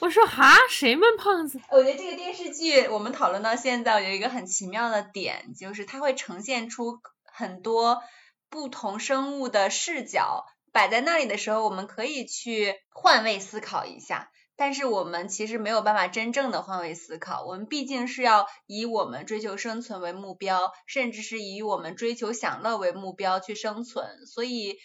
[0.00, 1.60] 我说哈，谁们胖子？
[1.70, 8.02] 我觉得这个电视剧我们讨论到现在，有一个很奇妙的点，就是它会呈现出很多
[8.48, 14.30] 不同生物的视角摆在那里的时候，我们可以去换位思考一下。
[14.56, 24.78] 但是我们其实没有办法真正的换位思考，我们毕竟是要以我们追求生存为目标，甚至是以我们追求享乐为目标去生存，所以。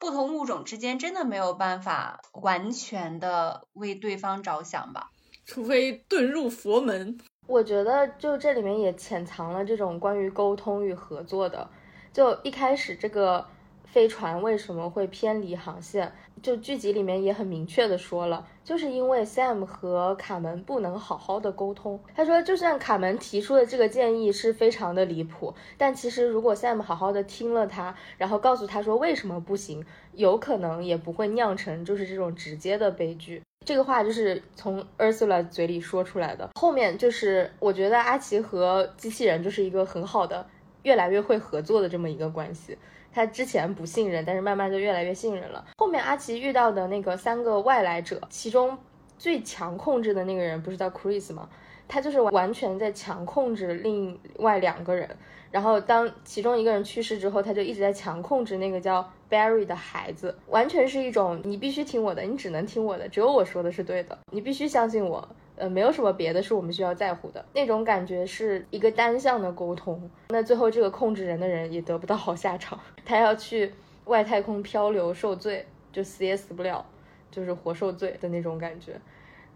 [0.00, 5.10] 不同物种之间真的没有办法完全的为对方着想吧？
[5.44, 7.18] 除非遁入佛门。
[7.48, 11.68] 我觉得就这里面也潜藏了这种关于沟通与合作的。
[12.12, 13.44] 就一开始这个
[13.90, 16.12] 飞船为什么会偏离航线，
[16.42, 21.98] 就剧集里面也很明确的说了，就是因为 Sam 和卡门不能好好的沟通。
[22.14, 33.42] 他说，就算卡门提出的这个建议是非常的离谱，但其实如果 Sam 好好的听了他，然后告诉他说为什么不行，有可能也不会酿成就是这种直接的悲剧。
[33.64, 36.50] 这个话就是从 Ursula 嘴里说出来的。
[36.60, 40.46] 后面就是我觉得阿奇和机器人就是一个很好的、
[40.82, 42.76] 越来越会合作的这么一个关系。
[43.18, 45.64] 他之前不信任，但是慢慢就越来越信任了。
[45.76, 48.78] 后面阿奇遇到的那个三个外来者，其中
[49.18, 51.48] 最强控制的那个人不是叫 Chris 吗？
[51.88, 55.08] 他就是完全在强控制另外两个人。
[55.50, 70.10] 然后当其中一个人去世之后，他就一直在强控制那个叫 Barry 的孩子，完全是一种你必须听我的，你只能听我的，只有我说的是对的，你必须相信我，呃，没有什么别的是我们需要在乎的那种感觉，是一个单向的沟通。
[70.30, 73.72] 那最后这个控制人的人也得不到好下场，他要去
[74.04, 76.84] 外太空漂流受罪，就死也死不了，
[77.30, 79.00] 就是活受罪的那种感觉。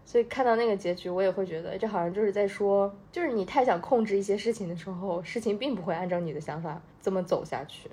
[0.05, 7.89] 所以看到那个结局，我也会觉得这好像就是在说，就是你太想控制一些事情的时候，事情并不会按照你的想法这么走下去。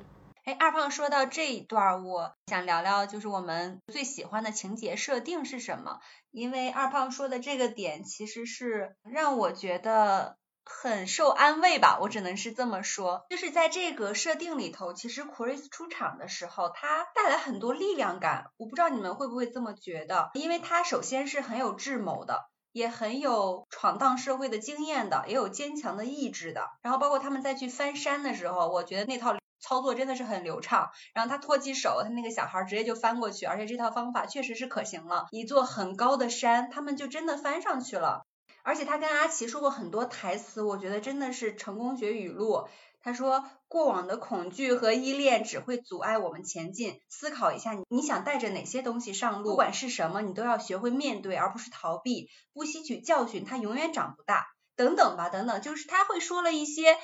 [0.53, 6.01] 二胖说到这一段，我想聊聊，就是我们最喜欢的情节设定是什么？
[6.30, 10.36] 因为二胖说的这个点，其实是让我觉得。
[10.72, 13.26] 很受安慰吧，我只能是这么说。
[13.28, 18.53] 就是在这个设定里头，其实 Chris 出场的时候，他带来很多力量感。
[18.57, 26.68] 我不知道你们会不会这么觉得，因为他首先是很有智谋的，也很有闯荡社会的经验的，也有坚强的意志的。
[26.82, 30.90] 然后包括他们再去翻山的时候，我觉得那套操作真的是很流畅。
[31.14, 35.28] 然后他托起手，他那个小孩直接就翻过去，而且这套方法确实是可行了。
[35.30, 38.26] 一座很高的山，他们就真的翻上去了。
[38.62, 42.68] 而且他跟阿奇说过很多台词，我觉得真的是成功学语录。
[43.02, 47.00] 他说，过往的恐惧和依恋只会阻碍我们前进。
[47.08, 49.52] 思考一下，你你想带着哪些东西上路？
[49.52, 52.28] 不管是什么，你都要学会面对，而不是逃避。
[52.52, 54.48] 不吸取教训，它永远长不大。
[54.76, 56.96] 等等吧，等等，就是他会说了一些，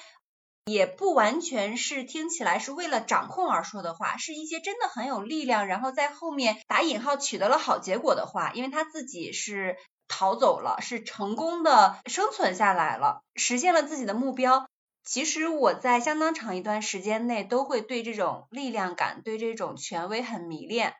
[0.67, 9.77] 也不完全是听起来是为了掌控而说的话，是一些真的很有力量，然后在后面打引号取得了好结果的话，因为他自己是。
[10.09, 14.69] 逃走了，是成功的生存下来了，实现了自己的目标。
[15.03, 20.95] 其实我在相当长一段时间内都会对这种力量感、对这种权威很迷恋。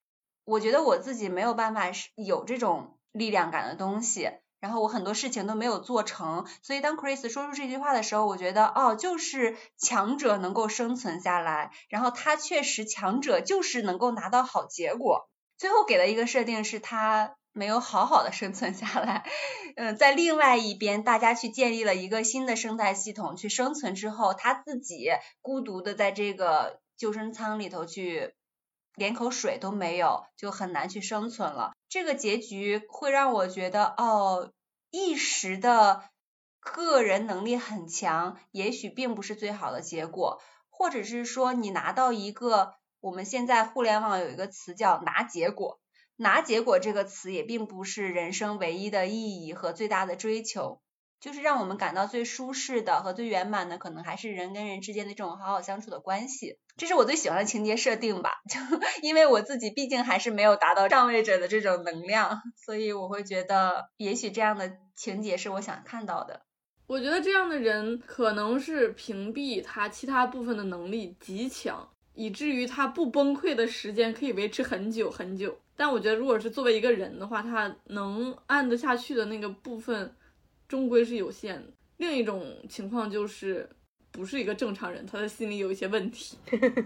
[0.45, 4.29] 我觉得我自己没有办法有这种力量感的东西，
[4.67, 6.45] 然后我很多事情都没有做成。
[6.63, 15.29] 所以当 Chris 说出这句话的时候，我觉得哦，就是强者能够生存下来，然后他确实强者就是能够拿到好结果。
[15.57, 17.37] 最后给了一个设定是他。
[17.59, 19.25] 没有好好的生存下来，
[19.77, 25.09] 嗯，在另外一边，大家去建立了一个新的生态系统去生存之后，他自己
[25.41, 28.35] 孤独的在这个救生舱里头去，
[28.95, 31.73] 连口水都没有，就很难去生存了。
[31.89, 34.51] 这个结局会让我觉得，哦，
[34.99, 36.09] 一时的
[36.59, 40.41] 个人能力很强，也许并不是最好的结果，
[40.71, 45.79] 或者是说你拿到一个，我们现在互联网有一个词叫拿结果。
[46.17, 50.81] 拿结果这个词也并不是人生唯一的意义和最大的追求，
[51.27, 56.57] 就是让我们感到最舒适的和最圆满的，可能还是人跟人之间的这种好好相处的关系。
[56.77, 58.61] 这是我最喜欢的情节设定吧，就
[59.03, 66.43] 因为我自己毕竟还是没有达到上位者的这种能量，所以我会觉得也许这样的情节是我想看到的。
[66.87, 75.59] 我觉得这样的人可能是屏蔽他其他部分的能力极强，以至于他不崩溃的时间可以维持很久很久。
[75.77, 80.15] 但我觉得，如果是作为一个人的话，他能按得下去的那个部分，
[80.69, 81.73] 终归是有限的。
[81.97, 83.69] 另一种情况就是，
[84.11, 86.39] 不是一个正常人，他的心里有一些问题。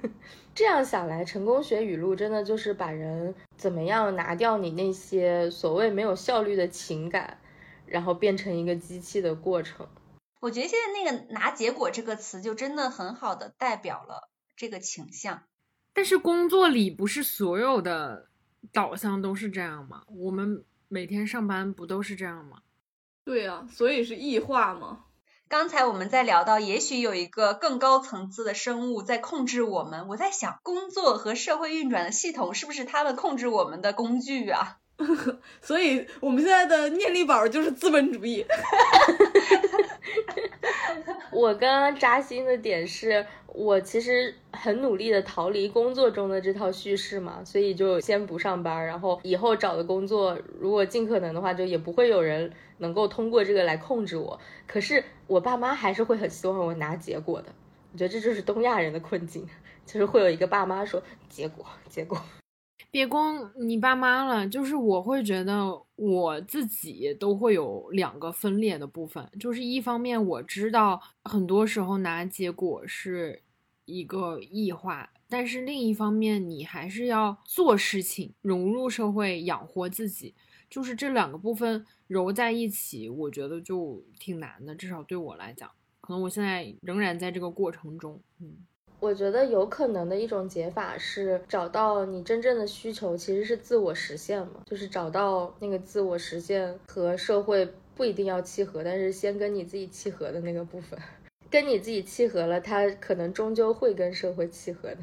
[0.55, 7.39] 这样想来，成功学语录真的就是把人怎么样拿掉你那些所谓没有效率的情感，
[7.87, 9.87] 然后变成一个机器的过程。
[10.41, 15.43] 我觉得现在那个“拿结果”这个词，就真的很好的代表了这个倾向。
[15.93, 18.29] 但是工作里不是所有的。
[18.75, 20.03] 导向都是这样吗？
[20.07, 22.61] 我们每天上班不都是这样吗？
[23.31, 25.05] 对啊，所以是异化嘛？
[25.49, 30.09] 刚才我们在聊到，也许有一个更高层次的生物在控制我们。
[30.09, 34.79] 我在想，工作和社会运转的系统是不是他们控制我们的工具啊？
[35.63, 38.45] 所以我们现在的念力宝就是资本主义。
[41.33, 54.39] 我刚刚扎心的点是我其实很努力的逃离工作中的这套叙事嘛，所以就先不上班，然后以后找的工作如果尽可能的话，就也不会有人能够通过这个来控制我。
[54.67, 57.49] 可是我爸妈还是会很希望我拿结果的，
[57.93, 59.49] 我觉得这就是东亚人的困境，
[59.87, 62.21] 就是会有一个爸妈说结果结果。
[62.91, 73.43] 别光你爸妈了，就是我会觉得我自己都会有两个分裂的部分，就是一方面我知道很多时候拿结果是
[73.85, 80.35] 一个异化，但是另一方面你还是要做事情，融入社会，养活自己，
[80.69, 85.71] 就是这两个部分揉在一起，我觉得就挺难的，至少对我来讲，
[86.01, 88.57] 可能我现在仍然在这个过程中，嗯。
[89.01, 100.99] 我觉得有可能的一种解法是找到你真正的需求，其实是自我实现嘛，就是找到那个自我实现和社会不一定要契合，但是先跟你自己契合的那个部分，
[101.51, 104.99] 跟你自己契合了，它可能终究会跟社会契合的。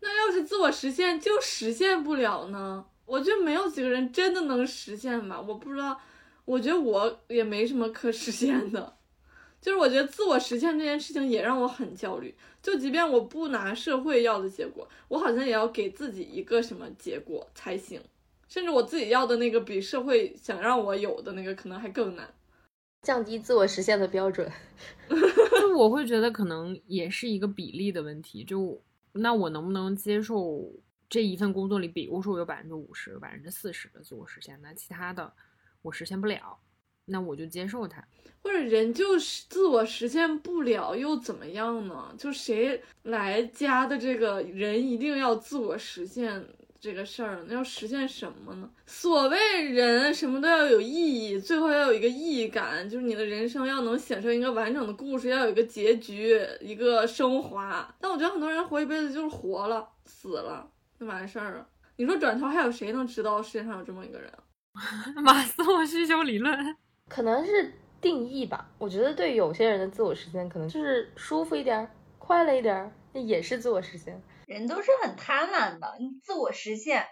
[0.00, 2.86] 那要是自我实现就实现不了呢？
[3.04, 6.00] 我觉得没有几个人真的能实现吧，我不知道，
[6.44, 8.94] 我觉得我也没什么可实现的。
[9.66, 12.32] 就是我觉得自我实现这件事情也让我很焦虑。
[12.62, 18.00] 就即便我不拿社会要的结果，我好像也要给自己一个什么结果才行。
[18.46, 22.32] 甚至我自己要的那个比社会想让我有的那个可能还更难。
[23.02, 24.48] 降低自我实现的标准，
[25.60, 28.44] 就我会觉得可能也是一个比例的问题。
[28.44, 28.80] 就
[29.14, 30.72] 那我能不能接受
[31.08, 35.32] 这一份工作里，比如说我有百分之五十、百分之四十的自我实现，那其他的
[35.82, 36.56] 我实现不了。
[37.06, 38.04] 那我就接受它，
[38.42, 42.12] 或者人就是自我实现不了又怎么样呢？
[42.18, 46.44] 就谁来加的这个人一定要自我实现
[46.80, 48.68] 这个事儿，那要实现什么呢？
[48.86, 50.88] 所谓人什么都要有意
[51.30, 57.94] 义，最后要有一个意义感，就是你的人生要能写成一个完整的故事，要有一个结局，一个升华。
[58.00, 61.66] 但我觉得很多人活一辈子就是活了，死了就完事儿了。
[61.96, 64.30] 你说转头还有谁能知道世界上有这么一个人？
[65.24, 66.76] 马斯洛需求理论。
[67.08, 74.22] 可能是定义吧，我觉得对有些人的自我实现，可能就是舒服一点、快乐一点，那也是自我实现。
[74.46, 77.06] 人都是很贪婪的，你自我实现，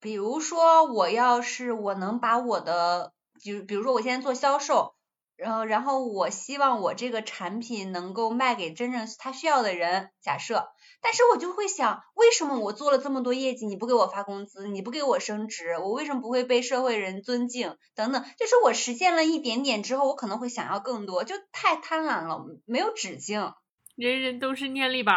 [0.00, 4.94] 比如说我要是我能把我的，就比如说我现在做销售。
[5.36, 10.10] 然后，然后我希望我这个产品能够卖给真正他需要的人。
[10.20, 10.68] 假设，
[11.04, 17.76] 但是我就会想，为什么我做了这么多业绩，你不给我发工资，你不给我升职，我为什么不会被社会人尊敬？
[17.94, 23.52] 等等，就是我实现了一点点之后，我可能会想要更多，就太贪婪了，没有止境。
[23.96, 25.12] 人人都是念力宝。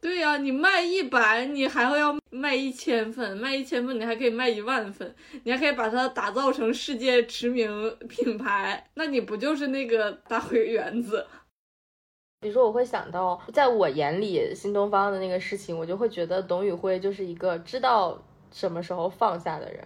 [0.00, 5.14] 对呀，你卖一百，你还会要卖一千份，卖一千份，你还可以卖一万份，
[5.44, 11.26] 你还可以把它打造成世界驰名品牌，那你不就是那个大灰原子？
[12.46, 18.16] 比如说，我会想到，在我眼里，新东方的那个事情，我就会觉得董宇辉就是一个知道
[18.52, 19.84] 什么时候放下的人。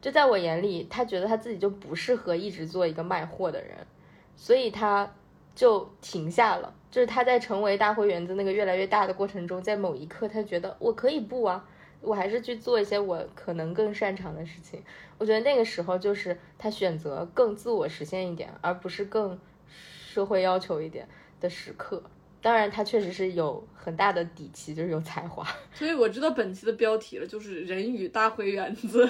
[0.00, 3.86] 就在我眼里，他觉得他自己就不适合一直做一个卖货的人，
[4.34, 5.12] 所以他
[5.54, 6.72] 就停下了。
[6.90, 11.62] 就是他在成为大灰原子那个越来越大的过程中，在某一刻，他觉得我可以不啊，
[12.00, 14.82] 我还是去做一些我可能更擅长的事情。
[15.18, 19.38] 我觉得那个时候就是他选择更自我实现一点，而不是更
[19.68, 21.06] 社会要求一点
[21.40, 22.02] 的时刻。
[22.42, 25.46] 当然，他确实是有很大的底气，就是有才华。
[25.74, 29.06] 所以我知道本期的标题了，就是“人与大灰原子”，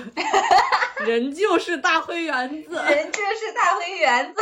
[1.07, 4.41] 人就是大灰原子，人就是大灰原子，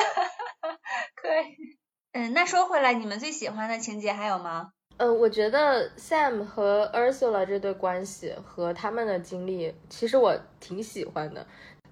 [1.16, 1.76] 可以。
[2.12, 4.70] 嗯，那说回来，你们最喜欢的情节还有吗？
[4.96, 11.46] 呃，我觉得 Sam 和 Ursula 这对关系和他们的经历，其实我挺喜欢的。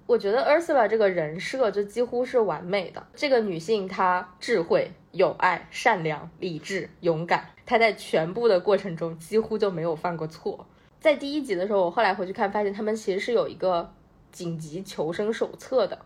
[0.07, 3.05] 我觉得 Ursula 这个人设就几乎是完美的。
[3.13, 10.65] 这个女性她智慧、有爱、善良、理智、勇敢，她在全部的过程中几乎就没有犯过错。
[11.01, 13.93] 在第一集的时候，我后来回去看，发现他们其实是有一个
[14.31, 15.99] 紧急求生手册的。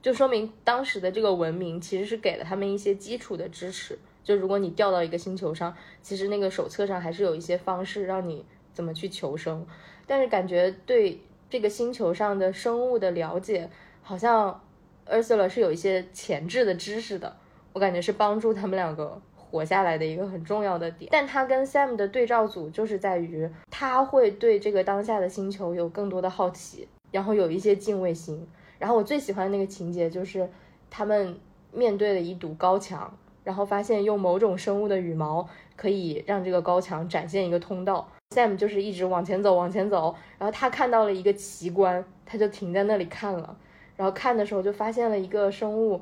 [0.00, 3.98] 就说明当时的这个文明其实是给了他们一些基础的支持。
[4.24, 9.66] 就如果你掉到一个星球上，其实那个手册上还是有一些方式让你怎么去求生。
[10.06, 11.20] 但是感觉对
[11.52, 13.68] 这个星球上的生物的了解，
[14.00, 14.58] 好像
[15.06, 17.36] Ursula 是有一些前置的知识的。
[17.74, 21.10] 我感觉是帮助他们两个活下来的一个很重要的点。
[21.12, 28.48] 但他跟 Sam 的对照组就是在于，他会对这个当下的星球有更多的好奇，然后有一些敬畏心。
[28.78, 30.48] 然后我最喜欢的那个情节就是，
[30.88, 31.38] 他们
[31.70, 35.46] 面对了一堵高墙，然后发现用某种生物的羽毛
[35.76, 38.08] 可以让这个高墙展现一个通道。
[38.32, 43.56] Sam 就是一直往前走，往前走，然后他看到了一个奇观，他就停在那里看了。
[43.96, 46.00] 然后看的时候就发现了一个生物，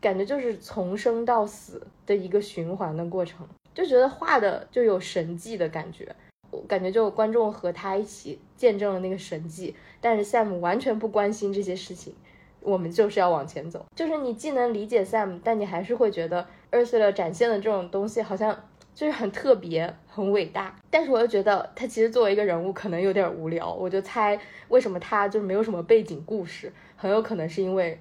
[0.00, 6.14] 感觉就是从生到死的一个循环的过程，就觉得画的就有神迹的感觉。
[6.52, 12.14] 我感觉就观众和他一起见证了那个神迹，但是 Sam 完全不关心这些事情。
[12.60, 18.58] 我们就是要往前走，就是你既能理解 Sam，但你还是会觉得 Ursula 展现的这种东西好像
[18.96, 20.74] 就是很特别、很伟大。
[20.90, 23.70] 但是我又觉得他其实作为一个人物可能有点无聊。
[23.70, 28.00] 我就猜为什么他就是没有什么背景故事，很有可能是因为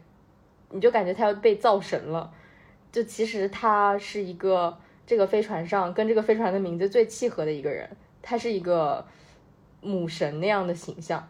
[0.70, 2.34] 你就感觉他要被造神了。
[2.94, 7.90] 就其实他是一个这个飞船上跟这个飞船的名字最契合的一个人。
[8.22, 9.06] 他是一个
[9.82, 11.30] 母神那样的形象，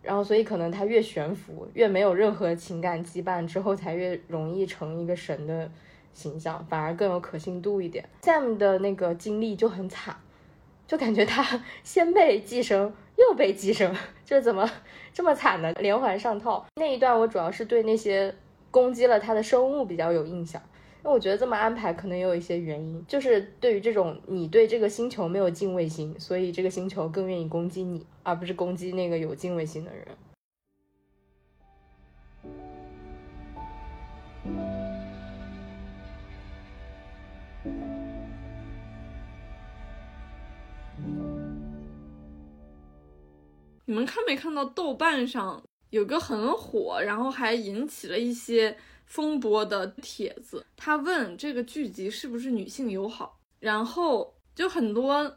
[0.00, 5.68] 然后所以可能他越悬浮，越没有任何情感羁绊，之后才越容易成一个神的
[6.12, 8.08] 形象，反而更有可信度一点。
[8.22, 10.16] Sam 的那个经历就很惨，
[10.86, 13.94] 就感觉他先被寄生，又被寄生，
[14.24, 14.70] 这怎么
[15.12, 15.72] 这么惨呢？
[15.80, 18.34] 连环上套那一段，我主要是对那些
[18.70, 20.60] 攻击了他的生物比较有印象。
[21.04, 30.06] 那我觉得这么安排可能也有一些原因，就是对于这种你对这个星球没有敬畏心，所以这个星球更愿意攻击你，而不是攻击那个有敬畏心的人。
[43.84, 48.76] 你们看没看到豆瓣上有个很火，然后还引起了一些。
[49.04, 55.36] 风波的帖子，他问这个剧集是不是女性友好，然后就很多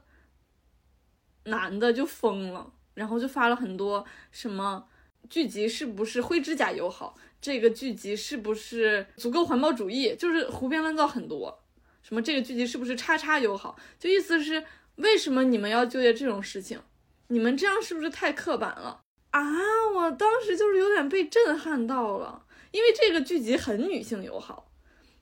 [1.43, 4.88] 男的就疯了，然后就发了很多什么
[5.30, 11.62] 剧集是不是灰指甲友好，这个剧集是不是足够环保主义，就是胡编乱造很多，
[12.02, 14.64] 什么这个剧集是不是叉叉友好，就意思是
[14.96, 16.80] 为什么你们要纠结这种事情，
[17.28, 19.01] 你们这样是不是太刻板了
[19.32, 19.41] 啊？
[19.93, 22.43] 我当时就是有点被震撼到了。
[22.71, 24.69] 因为这个剧集很女性友好，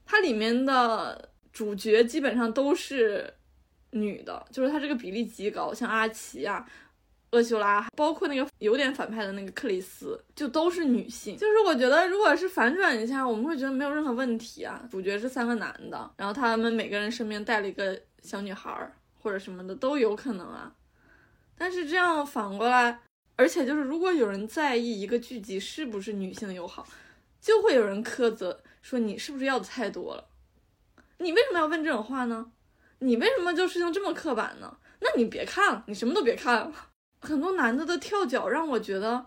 [0.04, 3.32] 它里面的主角基本上都是
[3.92, 6.66] 女的，就是它这个比例极高，像阿奇啊、
[7.30, 11.36] 厄修拉，包括那个有点反派的那个克里斯，就都是女性。
[11.36, 14.84] 就是我觉得，如果是反转一下，我们会觉得没有任何问题啊。
[14.90, 18.92] 主角是三个男的，然后他们每个人身边带了一个小女孩
[19.22, 20.74] 或者什么的都有可能啊。
[21.56, 23.00] 但是这样反过来，
[23.36, 26.86] 而且就是如果有人在意一个剧集是不是女性友好，
[27.40, 30.28] 就会有人苛责说你是不是要的太多了？
[31.18, 32.50] 你为什么要问这种话呢？
[32.98, 34.76] 你为什么就事情这么刻板呢？
[35.00, 36.72] 那你别看了，你什么都别看了。
[37.20, 39.26] 很多男的的跳脚让我觉得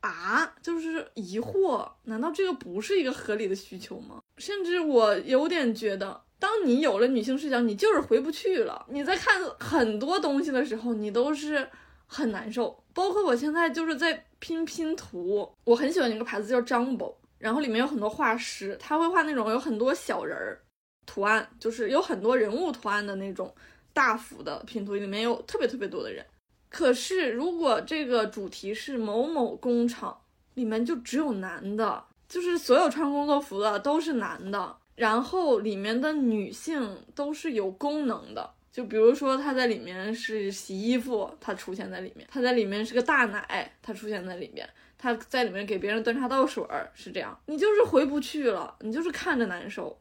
[0.00, 4.20] 啊，就是疑惑，难道这个不是一个合理的需求吗？
[4.38, 8.84] 甚至我有点觉得，当你有了女性视角，你就是回不去了。
[8.88, 11.64] 你在看很多东西的时候，你都是
[12.08, 12.82] 很难受。
[12.92, 17.14] 包括我现在就是在拼拼图，我很喜欢一个牌子叫 Jumbo。
[17.38, 20.60] 然后里面有很多画师，他会画那种有很多小人儿
[21.06, 23.54] 图案，就是有很多人物图案的那种
[23.92, 26.26] 大幅的拼图，里面有特别特别多的人。
[26.68, 30.20] 可是如果这个主题是某某工厂，
[30.54, 44.68] 里面就只有男的，就是所有穿工作服的都是男的，然后里面的女性都是有功能的，就比如说她在里面是洗衣服，她出现在里面；她在里面是个大奶，她出现在里面。
[44.96, 49.98] 她在里面给别人端茶倒水儿，是这样，你就是回不去了，你就是看着难受。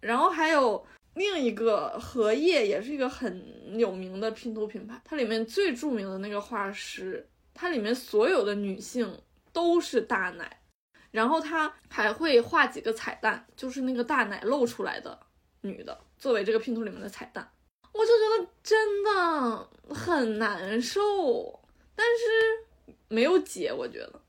[0.00, 0.82] 然后还有
[1.16, 9.20] 另一个荷叶，也是一个很有名的拼图品牌，它里面最著名的那个画师，它里面所有的女性
[9.52, 10.59] 都是大奶，
[11.10, 15.18] 然后他还会画几个彩蛋，就是那个大奶露出来的
[15.62, 17.50] 女的，作为这个拼图里面的彩蛋，
[17.92, 21.60] 我就觉得真的很难受，
[21.94, 24.20] 但是没有解，我觉得。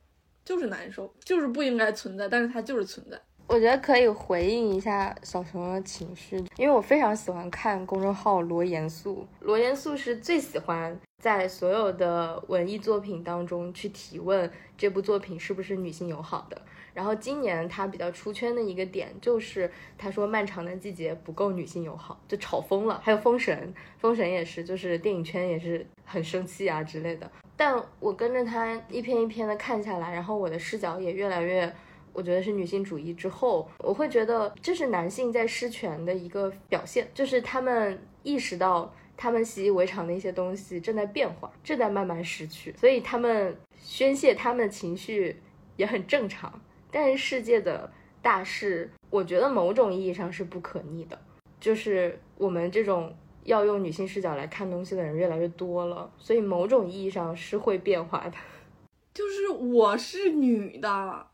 [0.44, 3.22] 就是难受，就是不应该存在，但是它就是存在。
[3.48, 9.28] 我觉得可以回应一下小熊的情绪，因为我非常喜欢看公众号罗严肃。
[9.42, 16.62] 罗严肃是最喜欢在所有的文艺作品当中去提问这部作品是不是女性友好的。
[16.94, 23.00] 然后今年他比较出圈的一个点就是他说《漫长的季节》不够女性友好，就吵疯了。
[23.02, 23.58] 还有《封神》，
[23.98, 27.30] 《封神》也是，就是电影圈也是很生气啊之类的。
[27.56, 31.74] 但我跟着他一篇一篇的看下来，然后我的视角也越来越，
[32.14, 45.38] 我觉得是女性主义之后，我会觉得这是男性在失权的一个表现，就是他们意识到他们习以为常的一些东西正在变化，正在慢慢失去，所以他们宣泄他们的情绪
[45.78, 46.62] 也很正常。
[46.92, 47.92] 但是世界的
[48.22, 51.20] 大势，我觉得某种意义上是不可逆的，
[51.60, 53.16] 就是我们这种。
[53.44, 58.34] 要用女性视角来看东西的人越来越多了，所以某种意义上是会变化的。
[59.16, 61.26] 就是我是女的，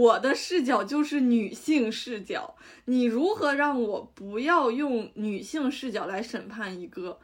[0.00, 7.20] 我的视角就是女性视角，你如何让我不要用女性视角来审判一个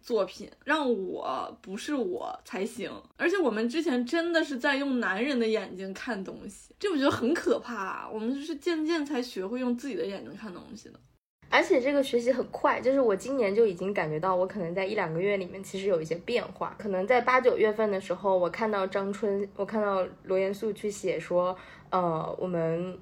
[0.00, 2.90] 作品，让我不是我才行？
[3.16, 8.08] 而且我们之前真的是在用男人的眼睛看东西，这我觉得很可怕。
[8.08, 10.98] 我们就是渐渐才学会用自己的眼睛看东西的。
[11.56, 16.76] 而且这个学习很快，就是我今年就已经感觉到，我可能在一两个月里面其实有一些变化。
[16.78, 21.56] 可能在八九月份的时候，我看到张春，我看到罗严素去写说，
[21.88, 22.98] 呃，我们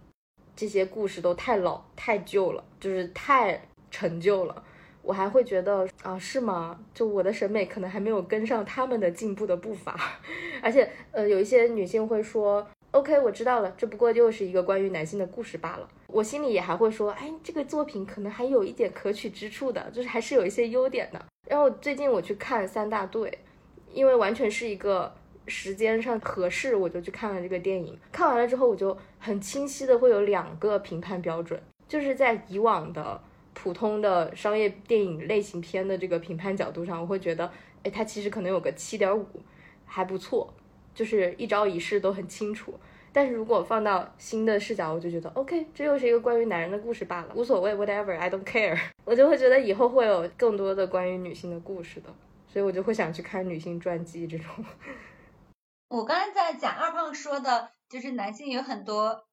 [0.54, 4.62] 这些故事都太老、太旧了，就是太陈旧了。
[5.02, 6.78] 我还会觉得啊，是吗？
[6.94, 9.98] 就我的审美可能还没有跟上他们的进步的步伐。
[10.62, 12.64] 而且，呃，有一些女性会说。
[12.94, 15.88] OK，我知道了，这不过就是一个关于男性的故事罢了。
[16.06, 21.20] 我心里也还会说，哎，这个作品可能还有一点可取之处的，就是还是有一些优点的。
[21.48, 23.36] 然后最近我去看三大队，
[23.92, 25.12] 因为完全是一个
[25.48, 27.98] 时间上合适，我就去看了这个电影。
[28.12, 33.20] 看完了之后，我就很清晰的会有两个评判标准，就是在以往的
[33.54, 37.50] 普通的商业电影类型片的这个评判角度上，我会觉得，
[37.82, 39.26] 哎，它其实可能有个七点五，
[39.84, 40.54] 还不错。
[40.94, 42.78] 就是一招一式都很清楚，
[43.12, 48.78] 但是如果放到新的视角，我就觉得 OK，这又是一个关于男人的故事罢了，无所谓，whatever，I don't care。
[49.04, 52.14] 我就会觉得以后会有更多的关于女性的故事的，
[52.46, 54.48] 所以我就会想去看女性传记这种。
[55.90, 59.26] 我刚才在讲二胖说的，就是男性有很多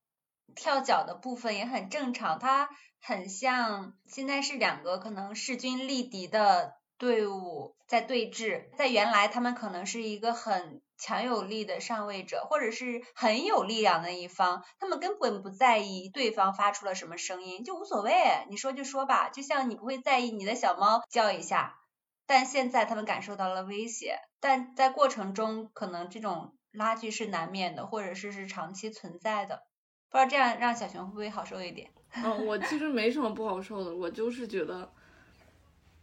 [0.56, 10.82] 跳脚的部分也很正常，他很像现在是两个可能势均力敌的队伍在对峙，在原来他们可能是一个很。
[11.02, 18.14] 强有力的上位者，或者是很有力量的一方，他们根本不在意对方发出了什么声音，就无所谓，
[18.50, 21.80] 你说就说吧，就像你不会在意你的小猫叫一下，
[22.28, 29.64] 但现在他们感受到了威胁，但在过程中可能这种拉锯是难免的，或者是是长期存在的，
[30.12, 31.92] 不知道这样让小熊会不会好受一点？
[32.14, 34.94] 嗯，我其实没什么不好受的，我就是觉得，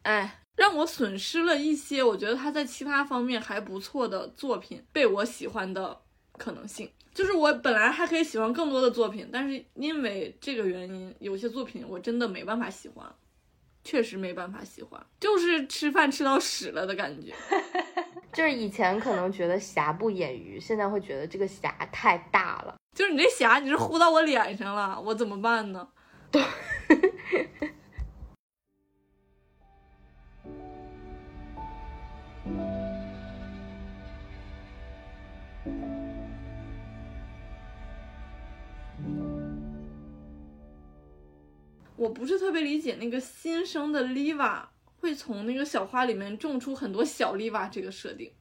[0.03, 0.41] 哎。
[0.59, 5.97] 让我损失了一些，我觉得他在其他方面还不错的作品被我喜欢的
[6.37, 13.09] 可能性，就是我本来还可以喜欢更多的作品，但是因为这个原因，有些作品我真的没办法喜欢，
[13.85, 17.33] 确实没办法喜欢，就是吃饭吃到屎了的感觉。
[18.35, 22.75] 就是以前可能觉得瑕不掩瑜，现在会觉得这个瑕太大了。
[22.97, 25.89] 就是你这瑕，你是糊到我脸上了，我怎么办呢？
[26.33, 26.43] 对。
[41.99, 44.63] 我不是特别理解那个新生的 Liva
[45.01, 48.33] 会从那个小花里面种出很多小 Liva 这个设定，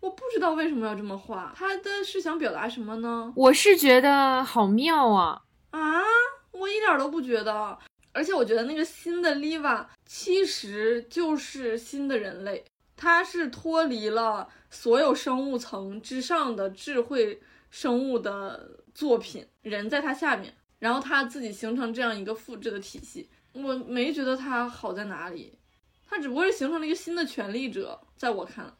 [0.00, 3.32] 我不知道为什么要这么画，他的是想表达什么呢？
[3.36, 6.02] 我是觉得好妙啊啊！
[6.50, 7.78] 我一点都不觉得，
[8.12, 12.64] 而且我觉得那个新的 Liva 其实就是新的人类，
[12.96, 17.40] 它是脱离了所有生物层之上的智慧
[17.70, 20.52] 生物的作品，人在它下面。
[20.78, 25.58] 然后他自己形成这样一个复制的体系，我没觉得他好在哪里，
[26.06, 28.72] 他只不过是形成了一个新的权力者，在我看来，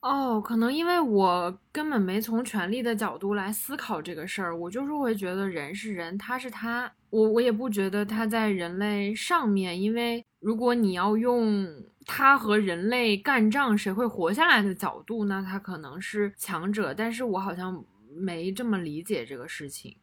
[0.00, 11.66] 哦，可能因为我根本没从权力的角度来思考这个事儿，我就是会觉得人是人，他是他，我我也不觉得他在人类上面，因为如果你要用
[12.04, 17.82] 他和人类干仗谁会活下来的角度，那他可能是强者，但是我好像
[18.14, 19.96] 没这么理解这个事情。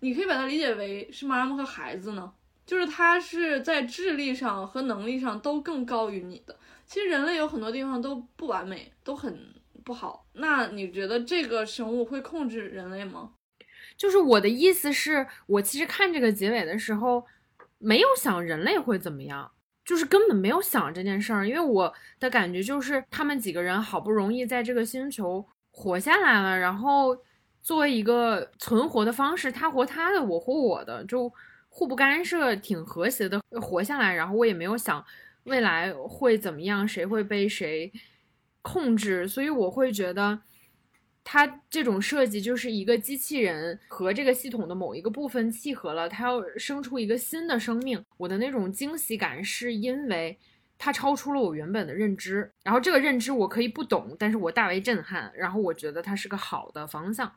[0.00, 2.32] 你可以把它理解为是妈妈和孩子呢，
[2.66, 6.58] 就是他是在智力上和能力上都更高于你的。
[6.86, 10.26] 其实人类有很多地方都不完美，都很不好。
[10.34, 13.30] 那你觉得这个生物会控制人类吗？
[13.96, 17.24] 就是我的意思是，我其实看这个结尾的时候，
[17.78, 19.50] 没有想人类会怎么样，
[19.84, 27.16] 就是根本没有想这件事儿，因为我的感觉就是他们几个人好不容易在这个星球活下来了，然后。
[27.66, 31.28] 作为一个存活的方式，他活他的，我活我的，就
[31.68, 34.14] 互不干涉，挺和谐的活下来。
[34.14, 35.04] 然后我也没有想
[35.42, 37.92] 未来会怎么样，谁会被谁
[38.62, 40.38] 控制，所以我会觉得
[41.24, 48.00] 他这种设计就是一个机器人和这个系统的某一个部分契合了，它要生出一个新的生命。
[48.16, 50.38] 我的那种惊喜感是因为
[50.78, 57.32] 它超出了我原本的认知，然后这个认知我可以不懂，但是我大为震撼，然后我觉得它是个好的方向。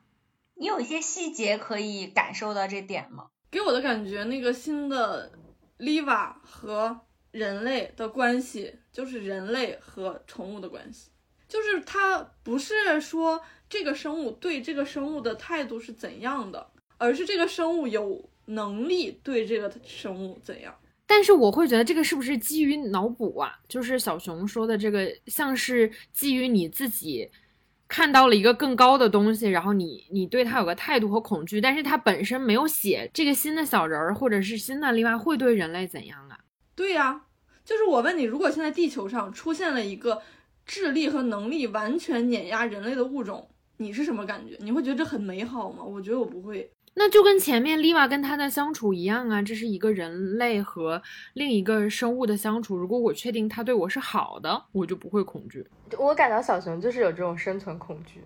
[0.60, 3.28] 你有一些细节可以感受到这点吗？
[3.50, 5.32] 给我的感觉，那个新的
[5.78, 7.00] Liva 和
[7.30, 11.08] 人类的关系，就是人类和宠物的关系，
[11.48, 13.40] 就是它不是说
[13.70, 20.76] 这个生物对这个生物的态度是怎样的，而是这个生物有能力对这个生物怎样。
[21.06, 23.58] 但是我会觉得这个是不是基于脑补啊？
[23.66, 27.28] 就是小熊说的这个，像是基于你自己
[27.90, 36.38] 看到了一个更高的东西，然后你你对它有个态度和恐惧，但是它本身没有写这个新的小人儿或者是新的例外会对人类怎样啊？
[36.76, 37.22] 对呀，
[37.64, 40.22] 就是我问你，如果现在地球上出现了一个
[40.64, 44.56] 智力和能力完全碾压人类的物种，你是什么感觉？
[44.60, 45.82] 你会觉得这很美好吗？
[45.82, 46.70] 我觉得我不会。
[46.94, 51.02] 那就跟前面丽娃跟他的相处一样啊，这是一个人类和
[51.34, 52.76] 另一个生物的相处。
[52.76, 55.66] 如果我确定他对我是好的，我就不会恐惧。
[55.98, 58.22] 我感到小熊就是有这种生存恐惧，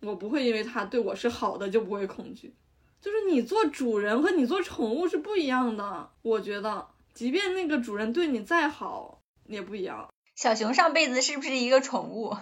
[0.00, 2.54] 我不会因为他对我是好的就不会恐惧。
[3.00, 10.08] 就是你做主人和你做宠物是不一样的，我觉得，即便那个主人对你再好也不一样。
[10.36, 12.34] 小熊上辈子是不是一个宠物？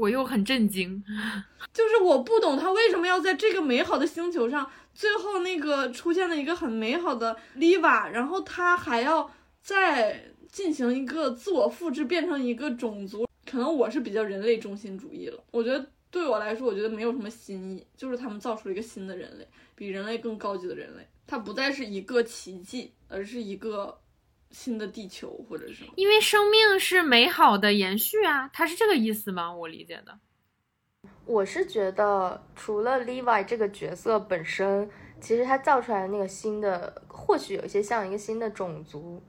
[0.00, 1.02] 我又很震惊，
[1.72, 4.68] 就是我不懂他为什么要在这个美好的星球上。
[4.92, 9.30] 最后那个出现了一个很美好的 Liva，然后他还要
[9.62, 13.26] 再进行一个自我复制，变成一个种族。
[13.48, 15.42] 可能我是比较人类中心主义了。
[15.52, 21.06] 我觉得对我来说，我觉得没有什么新意，就是他们造出了一个新的人类，比人类更高级的人类。
[21.26, 23.96] 它不再是一个奇迹，而是一个
[24.50, 29.54] 新的地球，或者什么因为生命是美好的延续啊，它是这个意思吗？
[29.54, 30.18] 我理解的。
[31.24, 34.90] 我是觉得，除了 Levi 这个角色本身，
[35.20, 39.22] 其实他造出来的那个新的，或许有一些像一个新的种族，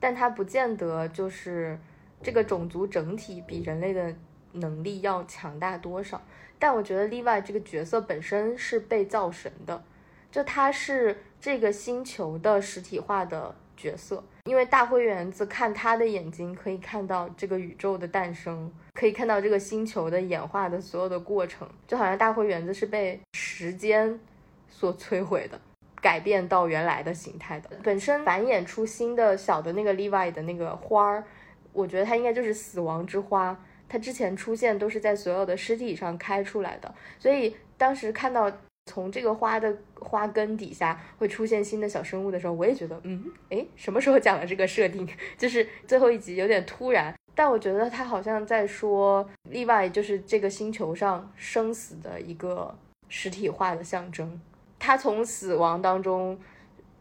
[0.00, 1.78] 但他不见得就是
[2.22, 4.14] 这个种族整体比人类的
[4.52, 6.22] 能力要强大多少。
[6.58, 9.84] 但我觉得 Levi 这个角色本身是被造神的，
[10.32, 14.24] 就他是这个星球的实体化的角色。
[14.44, 24.20] 因为大灰原子看他的眼睛，可以看到这个宇宙的诞生，可以看到这个星球的演化的所有的过程，就好像大灰原子是被时间
[24.68, 25.58] 所摧毁的，
[26.02, 27.70] 改变到原来的形态的。
[27.82, 31.24] 本身繁衍出新的小的那个 Levi 的那个花儿，
[31.72, 38.52] 我觉得它应该就是死亡之花，它之前出现都是在所有的尸体上开出来的，所以当时看到。
[38.86, 45.08] 从这个花的花根底下会出现新的小生物的时候，我也觉得，嗯，诶，什么时候讲的这个设定？
[45.38, 52.76] 就是最后一集有点突然，但我觉得他好像在说，例外就是这个星球上生死的一个
[53.08, 54.40] 实体化的象征。
[54.78, 56.38] 他从死亡当中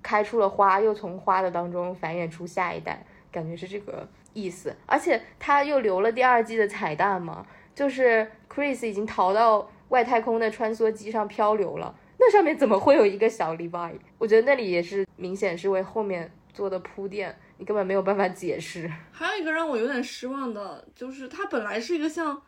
[0.02, 4.74] 开出了花，又从花的当中繁衍出下一代，感觉是这个意思。
[4.86, 9.70] 而且他又留了第二季的彩蛋嘛，就是 Chris 已经逃到。
[9.94, 13.94] 外太空的穿梭机上漂流了，那上面怎么会有一个小 Levi？
[14.18, 18.92] 我觉得那里也是明显是为后面做的铺垫，你根本没有办法解释。
[19.12, 22.42] 还有一个让我有点失望的，就是它本来是一个像，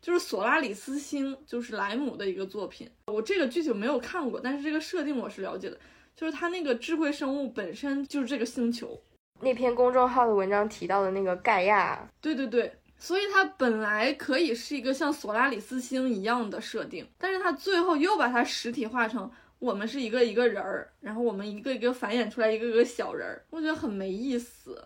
[0.00, 2.88] 就是索拉里斯星，就是莱姆的一个作品。
[3.06, 5.76] 我这个具体没有看过，但是这个设定我是了解的，
[6.14, 9.02] 就是它那个智慧生物本身就是这个星球。
[9.40, 12.72] 那篇公众号的文章提到的那个盖亚，对对对。
[12.98, 24.82] 所以它本来可以是一个像索拉里斯星一样的设定，但是它最后又把它实体化成我们是一个一个人儿，然后我们一个一个繁衍出来一个一个小人儿，我觉得很没意思。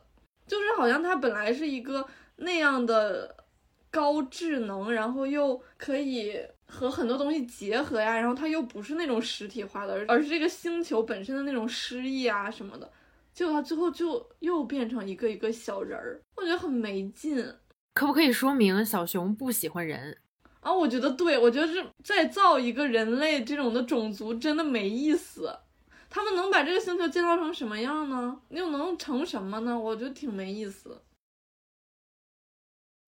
[0.47, 2.05] 就是好像它本来是一个
[2.37, 3.37] 那样的
[3.91, 6.37] 高智能，然后又可以
[6.67, 12.91] 和很多东西结合呀，然后它又不是那种实体化的，而是这个星球本身的那种诗意啊什么的，
[13.33, 17.45] 结果它最后就又变成一个一个小人儿，我觉得很没劲。
[17.93, 20.19] 可不可以说明小熊不喜欢人
[20.61, 20.73] 啊？
[20.73, 25.59] 我觉得对，我觉得这再造一个人类这种的种族真的没意思。
[26.09, 28.41] 他们能把这个星球建造成什么样呢？
[28.49, 29.79] 又能成什么呢？
[29.79, 31.03] 我觉得挺没意思。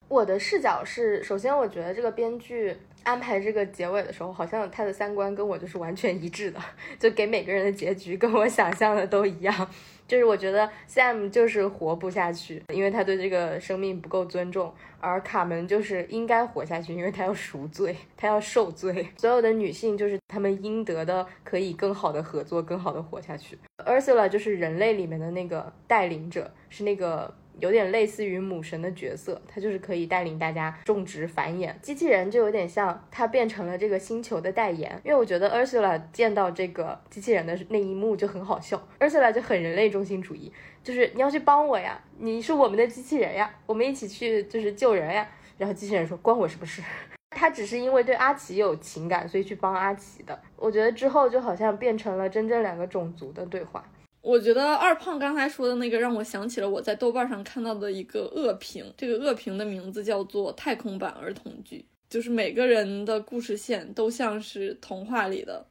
[0.09, 6.61] 我的视角是，首先我觉得这个编剧安排这个结尾的时候，好像他的三观跟我就是完全一致的，
[7.01, 9.71] 就给每个人的结局跟我想象的都一样。
[10.09, 19.09] 就是我觉得 Sam 就是活不下去，因为他对这个生命不够尊重，而卡门就是应该活下去，因为他要赎罪，他要受罪。
[19.17, 23.59] 所有的女性就是她们应得的，可以更好的合作，更好的活下去。
[23.87, 27.35] Ursula 就是人类里面的那个带领者，是那个。
[27.59, 31.73] 有点类似于母神的角色，它就是可以带领大家种植繁衍。
[31.81, 38.81] 机器人就有点像它变成了这个星球的代言，因为我觉得 Ursula 见到这个机器人的那一幕就很好笑。
[38.99, 40.53] Ursula 就很人类中心主义，
[40.83, 45.29] 就是你要去帮我呀，你是我们的机器人呀，我们一起去就是救人呀。
[45.59, 46.83] 然后机器人说关我什么事？
[47.31, 50.39] 他只是因为对阿奇有情感，所以去帮阿奇的。
[50.57, 53.85] 我觉得之后就好像变成了真正两个种族的对话。
[54.23, 65.67] 我觉得二胖刚才说的那个让我想起了我在豆瓣上看到的一个恶评，这个恶评的名字叫做“太空版儿童剧”，就是每个人的故事线都像是童话里的。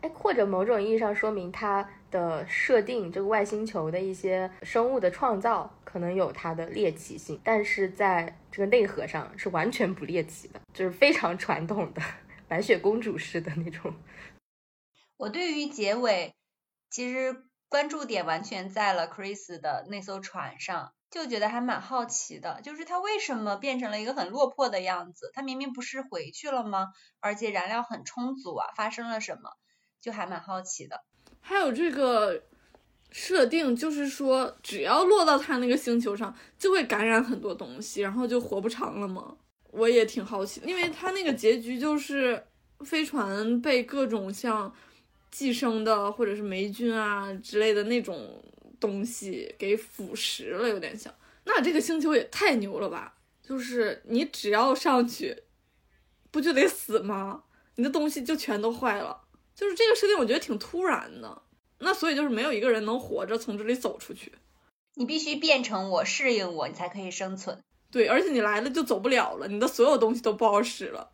[0.00, 12.02] 哎，或者某种意义上说明它的设定，这个外星球的一些生物的创造可能有它的猎奇性，但是在这个内核上是完全不猎奇的，就是非常传统的
[12.48, 13.94] 白雪公主式的那种。
[15.16, 16.34] 我对于结尾，
[16.90, 25.30] 其实关注点完全在了 Chris 的那艘船上，就觉得还蛮好奇的，就是他为什么变成了一个很落魄的样子？
[25.34, 26.88] 他明明不是回去了吗？
[27.20, 29.50] 而且燃料很充足啊，发生了什么？
[30.00, 31.02] 就还蛮好奇的。
[31.40, 32.44] 还有这个
[33.10, 39.36] 设定，就是说只要落到他那个星球上，就会感染很多东西，然后就活不长了吗？
[39.72, 42.46] 我也挺好奇，因为他那个结局就是
[42.84, 44.72] 飞船被各种像。
[45.30, 48.42] 寄生的或者是霉菌啊之类的那种
[48.80, 51.12] 东西给腐蚀了，有点像。
[51.44, 53.14] 那这个星球也太牛了吧！
[53.42, 55.44] 就是你只要上去，
[56.30, 57.44] 不就得死吗？
[57.76, 59.22] 你的东西就全都坏了。
[59.54, 61.42] 就是这个设定，我觉得挺突然的。
[61.78, 64.32] 那所以就是没有一个人能活着从这里走出去。
[64.94, 67.62] 你必须变成我，适应我，你才可以生存。
[67.90, 71.10] 对，而且你来了就走不了了，你的所有东西都不好使了。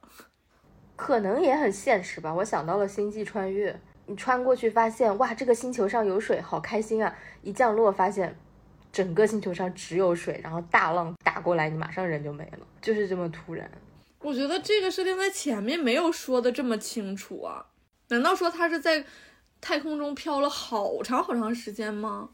[0.97, 2.33] 可能也很现实吧。
[2.33, 3.79] 我想到了星际穿越。
[4.07, 7.17] 你穿过去发现，哇，这个星球上有水，好开心啊！
[7.43, 8.37] 一降落发现，
[8.93, 13.71] 整个星球上只有水，然后大浪打过来，你马上人就没了，就是这么突然。
[14.19, 17.67] 我觉得这个设定在前面没有说的这么清楚啊？
[18.09, 19.05] 难道说他是在
[19.61, 22.31] 太空中飘了好长好长时间吗？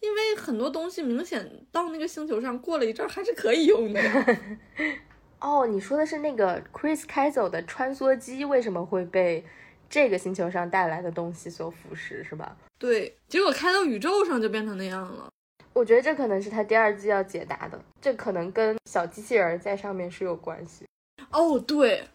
[0.00, 4.00] 因为很多东西明显到那个星球上过了一阵还是可以用的。
[5.40, 9.44] 哦，你说的是那个 Chris 开走的穿梭机为什么会被？
[9.90, 12.56] 这个星球上带来的东西所腐蚀是吧？
[12.78, 15.28] 对，结果开到宇宙上就变成那样了。
[15.72, 20.84] 我觉得这可能是他第二季要解答的，这可能跟小机器人在上面是有关系。
[21.30, 22.08] 哦，对，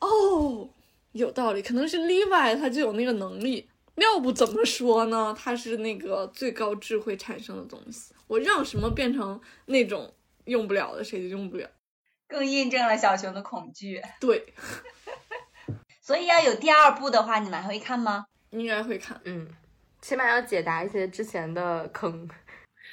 [0.00, 0.68] 哦，
[1.12, 5.34] 有道理，可能是 Levi 他就有那个能力，要不怎么说呢？
[5.38, 10.12] 他是那个最高智慧产生的东西，我让什么变成那种
[10.44, 11.68] 用不了的，谁就用不了，
[12.26, 14.02] 更印证了小熊的恐惧。
[14.20, 14.52] 对。
[16.08, 18.24] 所以要有第二部的话，你们还会看吗？
[18.48, 19.46] 应该会看，嗯，
[20.00, 22.26] 起码要解答一些之前的坑。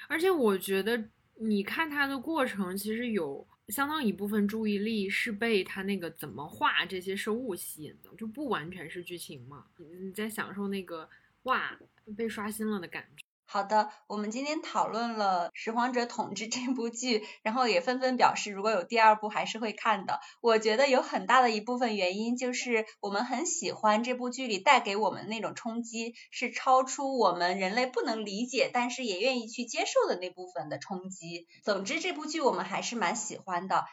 [0.09, 1.01] 而且我觉得，
[1.35, 9.63] 你看它的过程，其实有相当一部分注意力是被它那个怎么画这些生物吸引的，就不完全是剧情嘛。
[9.77, 11.09] 你在享受那个
[11.43, 11.71] 哇
[12.17, 13.24] 被刷新了的感觉。
[13.47, 20.19] 好的，我们今天讨论了《拾荒者统治》这部剧，然后也纷纷表示，如果有第二部还是会看的。
[20.41, 31.47] 我觉得有很大的一部分原因就是我们很喜欢这部剧里带给我们那种冲击，是超出我们人类不能理解，但是也愿意去接受的那部分的冲击。
[31.63, 33.85] 总之，这部剧我们还是蛮喜欢的。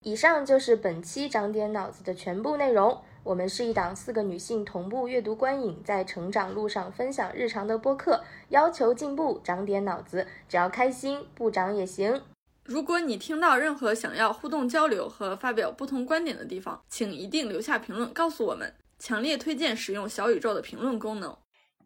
[0.00, 3.02] 以上就是本期长点脑子的全部内容。
[3.24, 12.20] 我们是一档四个女性同步阅读观影，在成长路上分享日常的播客，要求进步，长点脑子，只要开心，不长也行。
[12.64, 18.74] 如果你听到任何想要互动交流和发表不同观点的地方，请一定留下评论告诉我们。
[18.98, 21.34] 强烈推荐使用小宇宙的评论功能。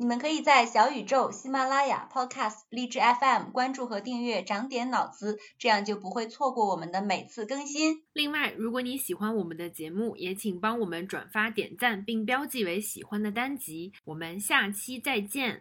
[0.01, 8.05] 你们可以在小宇宙、喜马拉雅、Podcast、荔枝 FM 关注和订阅“长点脑子”，这样就不会错过我们的每次更新。
[8.13, 13.93] 另外，如果你喜欢我们的节目，也请帮我们转发、点赞并标记为喜欢的单集。
[14.05, 15.61] 我们下期再见。